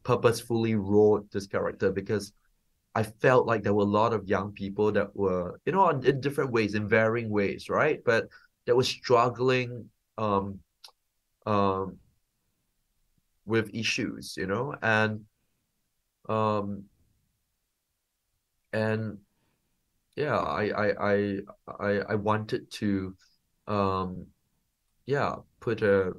[0.04, 2.32] purposefully wrote this character because
[2.98, 6.20] I felt like there were a lot of young people that were, you know, in
[6.20, 8.00] different ways, in varying ways, right?
[8.04, 8.28] But
[8.66, 9.88] that was struggling
[10.18, 10.58] um
[11.46, 11.96] um
[13.46, 15.24] with issues you know and
[16.28, 16.84] um
[18.72, 19.18] and
[20.16, 21.38] yeah I, I i
[21.80, 23.16] i i wanted to
[23.66, 24.26] um
[25.06, 26.12] yeah put a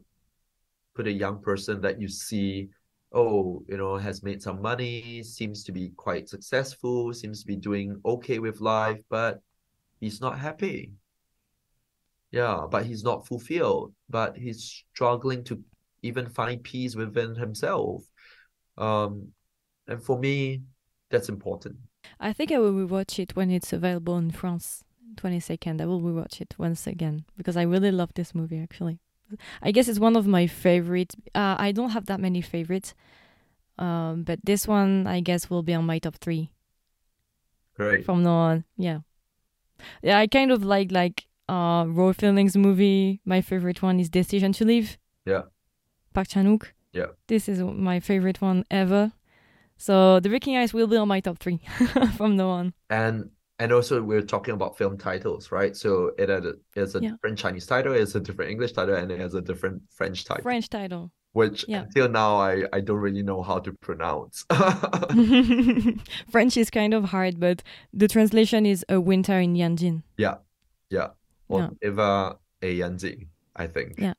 [0.96, 2.70] put a young person that you see
[3.12, 7.56] oh you know has made some money seems to be quite successful seems to be
[7.56, 9.42] doing okay with life but
[10.00, 10.92] he's not happy
[12.32, 15.64] yeah but he's not fulfilled but he's struggling to
[16.02, 18.04] even find peace within himself.
[18.78, 19.30] Um,
[19.88, 20.62] and for me,
[21.10, 21.78] that's important.
[22.20, 24.84] I think I will rewatch it when it's available in France,
[25.16, 25.82] 22nd.
[25.82, 29.00] I will rewatch it once again because I really love this movie actually.
[29.62, 31.16] I guess it's one of my favorites.
[31.36, 32.94] Uh, I don't have that many favorites,
[33.78, 36.52] um, but this one I guess will be on my top three.
[37.76, 38.06] Great.
[38.06, 39.00] From now on, yeah,
[40.04, 40.20] yeah.
[40.20, 43.22] I kind of like like uh raw feelings movie.
[43.26, 44.98] My favorite one is Decision to Leave.
[45.26, 45.44] Yeah.
[46.14, 46.74] Park Chan-wook.
[46.92, 47.08] Yeah.
[47.28, 49.14] This is my favorite one ever.
[49.78, 51.62] So The Breaking Ice will be on my top three
[52.18, 52.74] from now on.
[52.90, 53.30] And
[53.60, 55.76] and also we're talking about film titles, right?
[55.76, 56.30] So it
[56.76, 57.12] has a, yeah.
[57.12, 60.44] different Chinese title, it's a different English title, and it has a different French title.
[60.44, 61.12] French title.
[61.34, 61.82] Which yeah.
[61.82, 64.46] until now I, I don't really know how to pronounce.
[66.32, 67.62] French is kind of hard, but
[67.94, 70.02] the translation is a winter in Yanji.
[70.18, 70.38] Yeah.
[70.90, 71.10] Yeah.
[71.50, 74.00] on Eva Ayanjing, I think.
[74.00, 74.14] Yeah.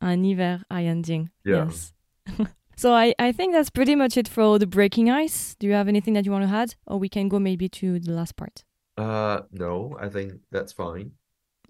[0.00, 1.28] Un hiver Ayanjing.
[1.44, 1.66] Yeah.
[1.66, 1.92] Yes.
[2.76, 5.54] so I, I think that's pretty much it for the breaking ice.
[5.58, 6.74] Do you have anything that you want to add?
[6.86, 8.64] Or we can go maybe to the last part.
[9.00, 11.12] Uh no, I think that's fine.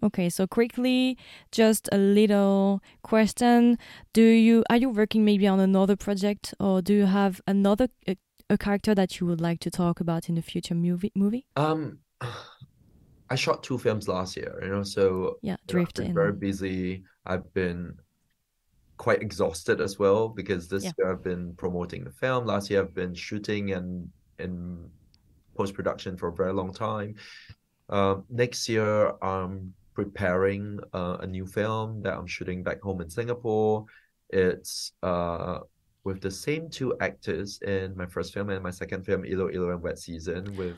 [0.02, 1.18] Okay, so quickly,
[1.52, 3.76] just a little question.
[4.14, 8.16] Do you are you working maybe on another project or do you have another a,
[8.48, 11.44] a character that you would like to talk about in the future movie movie?
[11.56, 11.98] Um
[13.30, 16.12] I shot two films last year, you know, so Yeah, you know, I've been in.
[16.12, 17.04] very busy.
[17.24, 17.96] I've been
[18.98, 20.92] quite exhausted as well because this Yeah.
[20.98, 22.46] year I've been promoting the film.
[22.46, 24.90] Last year I've been shooting and and
[25.60, 27.14] in post-production for a very long time.
[27.88, 33.10] Um, next year I'm preparing uh, a new film that I'm shooting back home in
[33.10, 33.84] Singapore.
[34.30, 35.58] It's uh
[36.04, 39.70] with the same two actors in my first film and my second film, Ilo Ilo
[39.70, 40.76] and Wet Season, with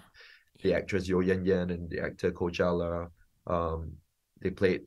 [0.62, 3.10] the actress Yeo Yann Yann and the actor Koh Jia Ler.
[3.46, 3.92] Um,
[4.40, 4.82] they played,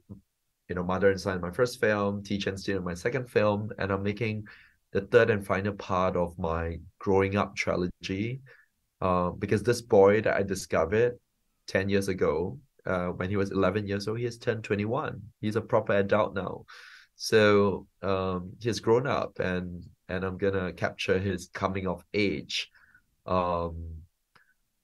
[0.68, 3.30] you know, mother and son in my first film, T Chen Steele in my second
[3.30, 4.46] film, and I'm making
[4.92, 8.42] the third and final part of my growing up trilogy.
[9.02, 11.18] Uh, because this boy that I discovered
[11.68, 15.22] 10 years ago, uh, when he was 11 years old, he has turned 21.
[15.42, 16.66] He's a proper adult now.
[17.16, 22.70] So um, he's grown up and and I'm gonna capture his coming of age.
[23.26, 23.96] Um,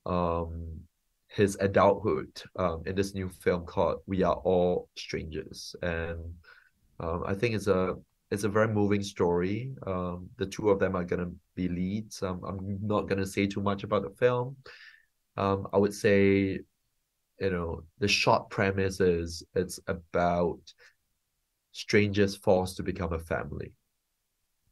[0.05, 0.82] um
[1.28, 6.20] his adulthood um in this new film called We Are All Strangers and
[6.99, 7.95] um I think it's a
[8.32, 12.41] it's a very moving story um the two of them are gonna be leads um,
[12.47, 14.55] I'm not gonna say too much about the film
[15.38, 16.59] um I would say
[17.39, 20.59] you know the short premise is it's about
[21.71, 23.73] strangers forced to become a family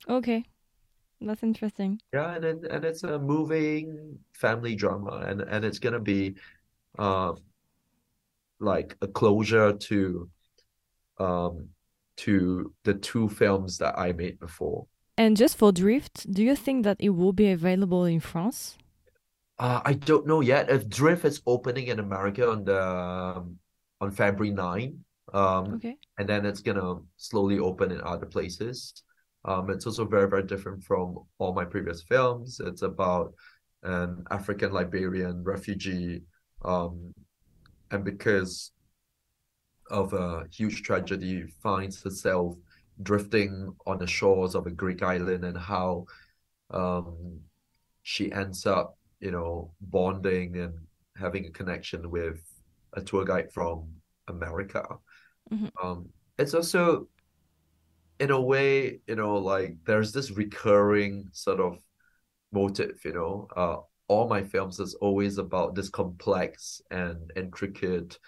[0.08, 0.44] Okay.
[1.22, 2.00] That's interesting.
[2.14, 6.36] Yeah, and then and it's a moving family drama, and and it's gonna be,
[6.98, 7.34] uh,
[8.60, 10.30] like a closure to,
[11.20, 11.70] um,
[12.26, 14.88] to the two films that I made before.
[15.18, 18.78] And just for Drift, do you think that it will be available in France?
[19.58, 23.58] Uh, I don't know yet if Drift is opening in America on the um,
[24.00, 25.00] on February 9,
[25.34, 25.98] um, Okay.
[26.18, 29.04] and then it's gonna slowly open in other places.
[29.44, 32.60] Um, it's also very, very different from all my previous films.
[32.64, 33.34] It's about
[33.84, 36.24] an African Liberian refugee,
[36.64, 37.14] um,
[37.92, 38.72] and because
[39.90, 42.56] of a huge tragedy, finds herself
[43.02, 46.06] drifting on the shores of a Greek island, and how
[46.72, 47.40] um,
[48.04, 50.74] she ends up, you know, bonding and
[51.18, 52.42] having a connection with
[52.94, 53.88] a tour guide from
[54.28, 54.86] America.
[55.52, 55.72] Mhm.
[55.82, 57.08] Um, it's also
[58.20, 61.80] in a way, you know, like there's this recurring sort of
[62.52, 63.48] motive, you know.
[63.56, 63.78] Uh,
[64.08, 68.20] all my films is always about this complex and intricate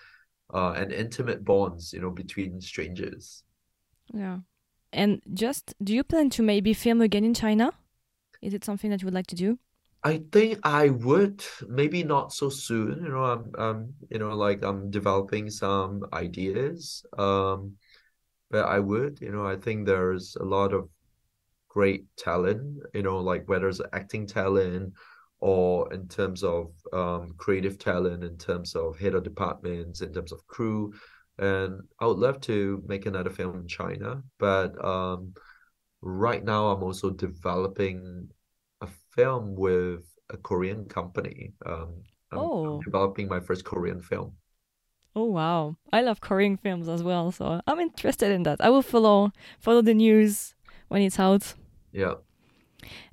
[0.53, 3.43] uh, and intimate bonds, you know, between strangers.
[4.13, 4.39] Yeah.
[4.93, 7.71] And just, do you plan to maybe film again in China?
[8.41, 9.57] Is it something that you would like to do?
[10.03, 14.63] I think I would, maybe not so soon, you know, I'm, um, you know, like
[14.63, 17.05] I'm developing some ideas.
[17.17, 17.73] Um,
[18.49, 20.89] but I would, you know, I think there's a lot of
[21.69, 24.93] great talent, you know, like whether it's acting talent
[25.41, 30.31] or in terms of um, creative talent, in terms of head of departments, in terms
[30.31, 30.93] of crew.
[31.39, 35.33] And I would love to make another film in China, but um,
[36.01, 38.29] right now I'm also developing
[38.81, 41.53] a film with a Korean company.
[41.65, 42.81] Um, I'm, I'm Oh.
[42.83, 44.33] developing my first Korean film.
[45.15, 45.75] Oh wow.
[45.91, 48.61] I love Korean films as well, so I'm interested in that.
[48.61, 50.55] I will follow follow the news
[50.87, 51.53] when it's out.
[51.91, 52.15] Yeah.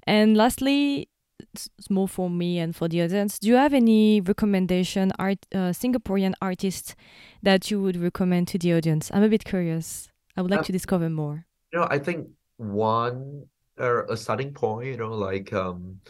[0.05, 1.08] And lastly,
[1.55, 3.39] it's more for me and for the audience.
[3.39, 6.95] Do you have any recommendation art uh, Singaporean artists
[7.43, 9.11] that you would recommend to the audience?
[9.13, 10.09] I'm a bit curious.
[10.37, 11.47] I would like Um, to discover more.
[11.73, 13.47] You know, I think one
[13.79, 16.01] or a starting point, you know, like um,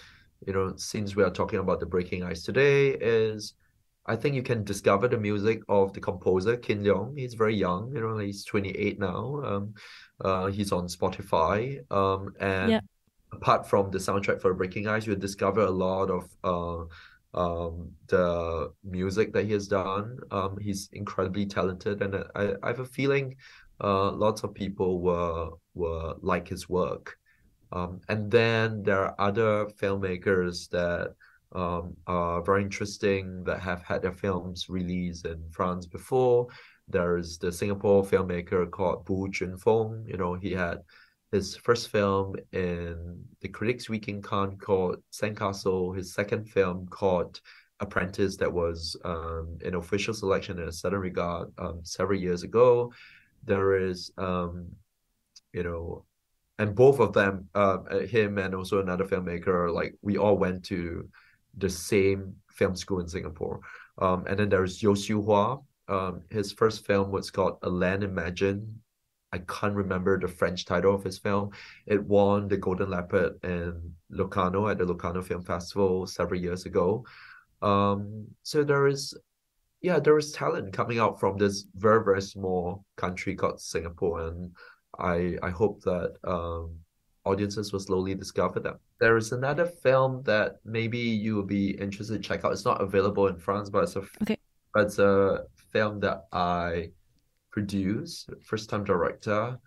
[0.47, 3.55] you know, since we are talking about the breaking ice today, is
[4.07, 7.17] I think you can discover the music of the composer Kin Leonn.
[7.17, 9.43] He's very young, you know, he's 28 now.
[9.45, 9.75] Um,
[10.21, 11.81] uh, he's on Spotify.
[11.93, 12.81] Um, and Yeah.
[13.39, 18.73] Apart from the soundtrack for Breaking Ice, you'll discover a lot of uh, um, the
[18.83, 20.19] music that he has done.
[20.31, 23.37] Um, he's incredibly talented, and I, I have a feeling
[23.83, 27.17] uh, lots of people were were like his work.
[27.71, 31.15] Um, and then there are other filmmakers that
[31.53, 36.49] um, are very interesting that have had their films released in France before.
[36.89, 40.09] There's the Singapore filmmaker called Boo Junfeng.
[40.09, 40.79] You know, he had
[41.33, 47.41] his first film in the Critics Week in Cannes called Sandcastle, his second film called
[47.81, 52.93] apprentice that was um, in official selection in Un Certain Regard um, several years ago.
[53.45, 54.67] There is, um,
[55.53, 56.05] you know,
[56.59, 61.09] and both of them, uh, him and also another filmmaker, like we all went to
[61.57, 63.61] the same film school in Singapore.
[63.99, 65.59] Um, and then there's Yeo Siew Hua.
[65.89, 68.81] Um, his first film was called A Land Imagined.
[69.33, 71.51] I can't remember the French title of his film.
[71.87, 77.05] It won the Golden Leopard in Locarno at the Locarno Film Festival several years ago.
[77.61, 79.15] Um, so there is,
[79.83, 84.53] yeah, there is talent coming out from this very very small country called Singapore, and
[84.99, 86.79] I I hope that um,
[87.25, 88.79] audiences will slowly discover them.
[89.01, 92.53] There is another film that maybe you will be interested to check out.
[92.53, 94.39] It's not available in France, but it's a okay.
[94.73, 96.91] But it's a film that I
[97.59, 99.59] produce, first time director.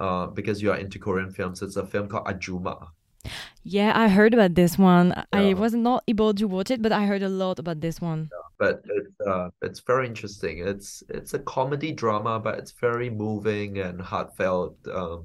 [0.00, 2.86] Uh, because you are into Korean films, it's a film called Ajoomma.
[3.64, 5.08] Yeah, I heard about this one.
[5.08, 5.24] Yeah.
[5.32, 8.30] I was not able to watch it, but I heard a lot about this one.
[8.30, 10.58] Yeah, but it's uh, it's very interesting.
[10.58, 14.76] It's it's a comedy drama, but it's very moving and heartfelt.
[14.86, 15.24] Um,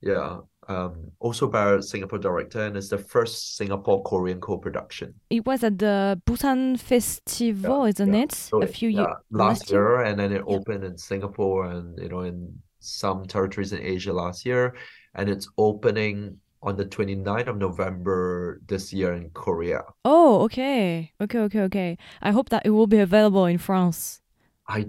[0.00, 0.38] yeah.
[0.68, 5.14] Um, also by a Singapore director, and it's the first Singapore Korean co-production.
[5.30, 8.32] It was at the Busan Festival, yeah, isn't it?
[8.32, 12.20] So a few years last year, and then it opened in Singapore and you know
[12.20, 14.74] in some territories in Asia last year,
[15.14, 19.82] and it's opening on the 29th of November this year in Korea.
[20.04, 21.12] Oh, okay.
[21.20, 21.98] Okay, okay, okay.
[22.22, 24.20] I hope that it will be available in France.
[24.68, 24.86] I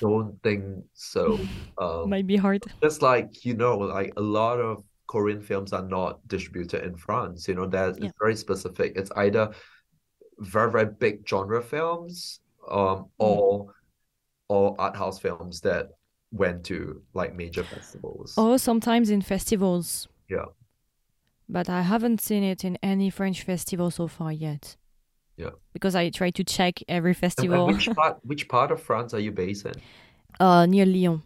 [0.00, 1.38] don't think so.
[1.78, 2.62] Um, Might be hard.
[2.82, 4.84] Just like, you know, like a lot of
[5.14, 7.46] Korean films are not distributed in France.
[7.48, 8.10] You know, that's yeah.
[8.20, 8.92] very specific.
[8.96, 9.50] It's either
[10.38, 13.08] very, very big genre films um, mm.
[13.18, 13.74] or
[14.48, 15.90] or art house films that
[16.32, 18.34] went to like major festivals.
[18.36, 20.08] Or sometimes in festivals.
[20.28, 20.46] Yeah
[21.48, 24.76] but I haven't seen it in any French festival so far yet.
[25.36, 25.50] Yeah.
[25.72, 27.66] Because I try to check every festival.
[27.66, 29.74] And, which part which part of France are you based in?
[30.40, 31.22] Uh near Lyon.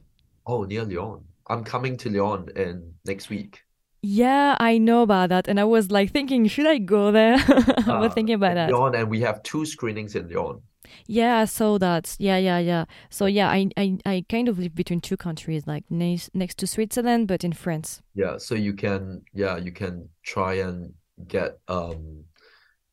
[0.47, 1.24] Oh, near Lyon.
[1.48, 3.62] I'm coming to Lyon in next week.
[4.03, 5.49] Yeah, I know about that.
[5.49, 7.35] And I was like thinking, should I go there?
[7.87, 8.70] I was uh, thinking about that.
[8.70, 10.62] Lyon, and we have two screenings in Lyon.
[11.07, 12.16] Yeah, I saw that.
[12.19, 12.85] Yeah, yeah, yeah.
[13.11, 16.66] So yeah, I I, I kind of live between two countries, like next next to
[16.66, 18.01] Switzerland, but in France.
[18.15, 20.95] Yeah, so you can yeah you can try and
[21.27, 22.25] get um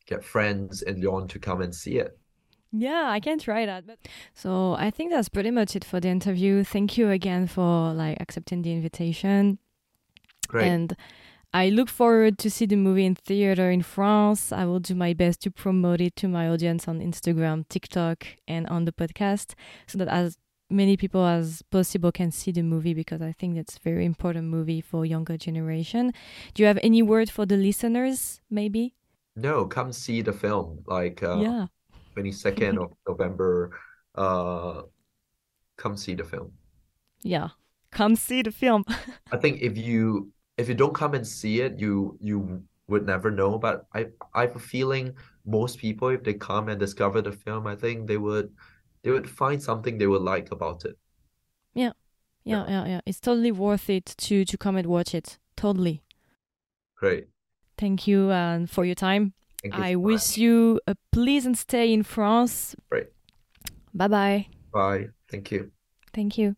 [0.06, 2.18] get friends in Lyon to come and see it.
[2.72, 3.86] Yeah, I can try that.
[3.86, 3.98] But
[4.34, 6.64] so I think that's pretty much it for the interview.
[6.64, 9.58] Thank you again for like accepting the invitation.
[10.46, 10.66] Great.
[10.66, 10.96] And
[11.52, 14.52] I look forward to see the movie in theater in France.
[14.52, 18.66] I will do my best to promote it to my audience on Instagram, TikTok, and
[18.68, 19.54] on the podcast
[19.86, 20.36] so that as
[20.68, 24.48] many people as possible can see the movie because I think that's a very important
[24.48, 26.12] movie for younger generation.
[26.54, 28.94] Do you have any word for the listeners maybe?
[29.36, 31.66] No, come see the film like uh, yeah.
[32.16, 33.78] 22nd of November
[34.14, 34.82] uh
[35.76, 36.52] come see the film.
[37.22, 37.48] Yeah.
[37.90, 38.84] Come see the film.
[39.32, 43.30] I think if you if you don't come and see it, you you would never
[43.30, 43.58] know.
[43.58, 45.14] But I I have a feeling
[45.44, 48.52] most people, if they come and discover the film, I think they would
[49.02, 50.98] they would find something they would like about it.
[51.74, 51.92] Yeah.
[52.44, 52.86] Yeah, yeah, yeah.
[52.86, 53.00] yeah.
[53.06, 55.38] It's totally worth it to to come and watch it.
[55.56, 56.02] Totally.
[56.96, 57.28] Great.
[57.78, 59.34] Thank you and for your time.
[59.64, 60.38] You I so wish much.
[60.38, 62.74] you a pleasant stay in France.
[62.90, 63.08] Great.
[63.94, 64.46] Bye bye.
[64.72, 65.08] Bye.
[65.28, 65.72] Thank you.
[66.12, 66.56] Thank you.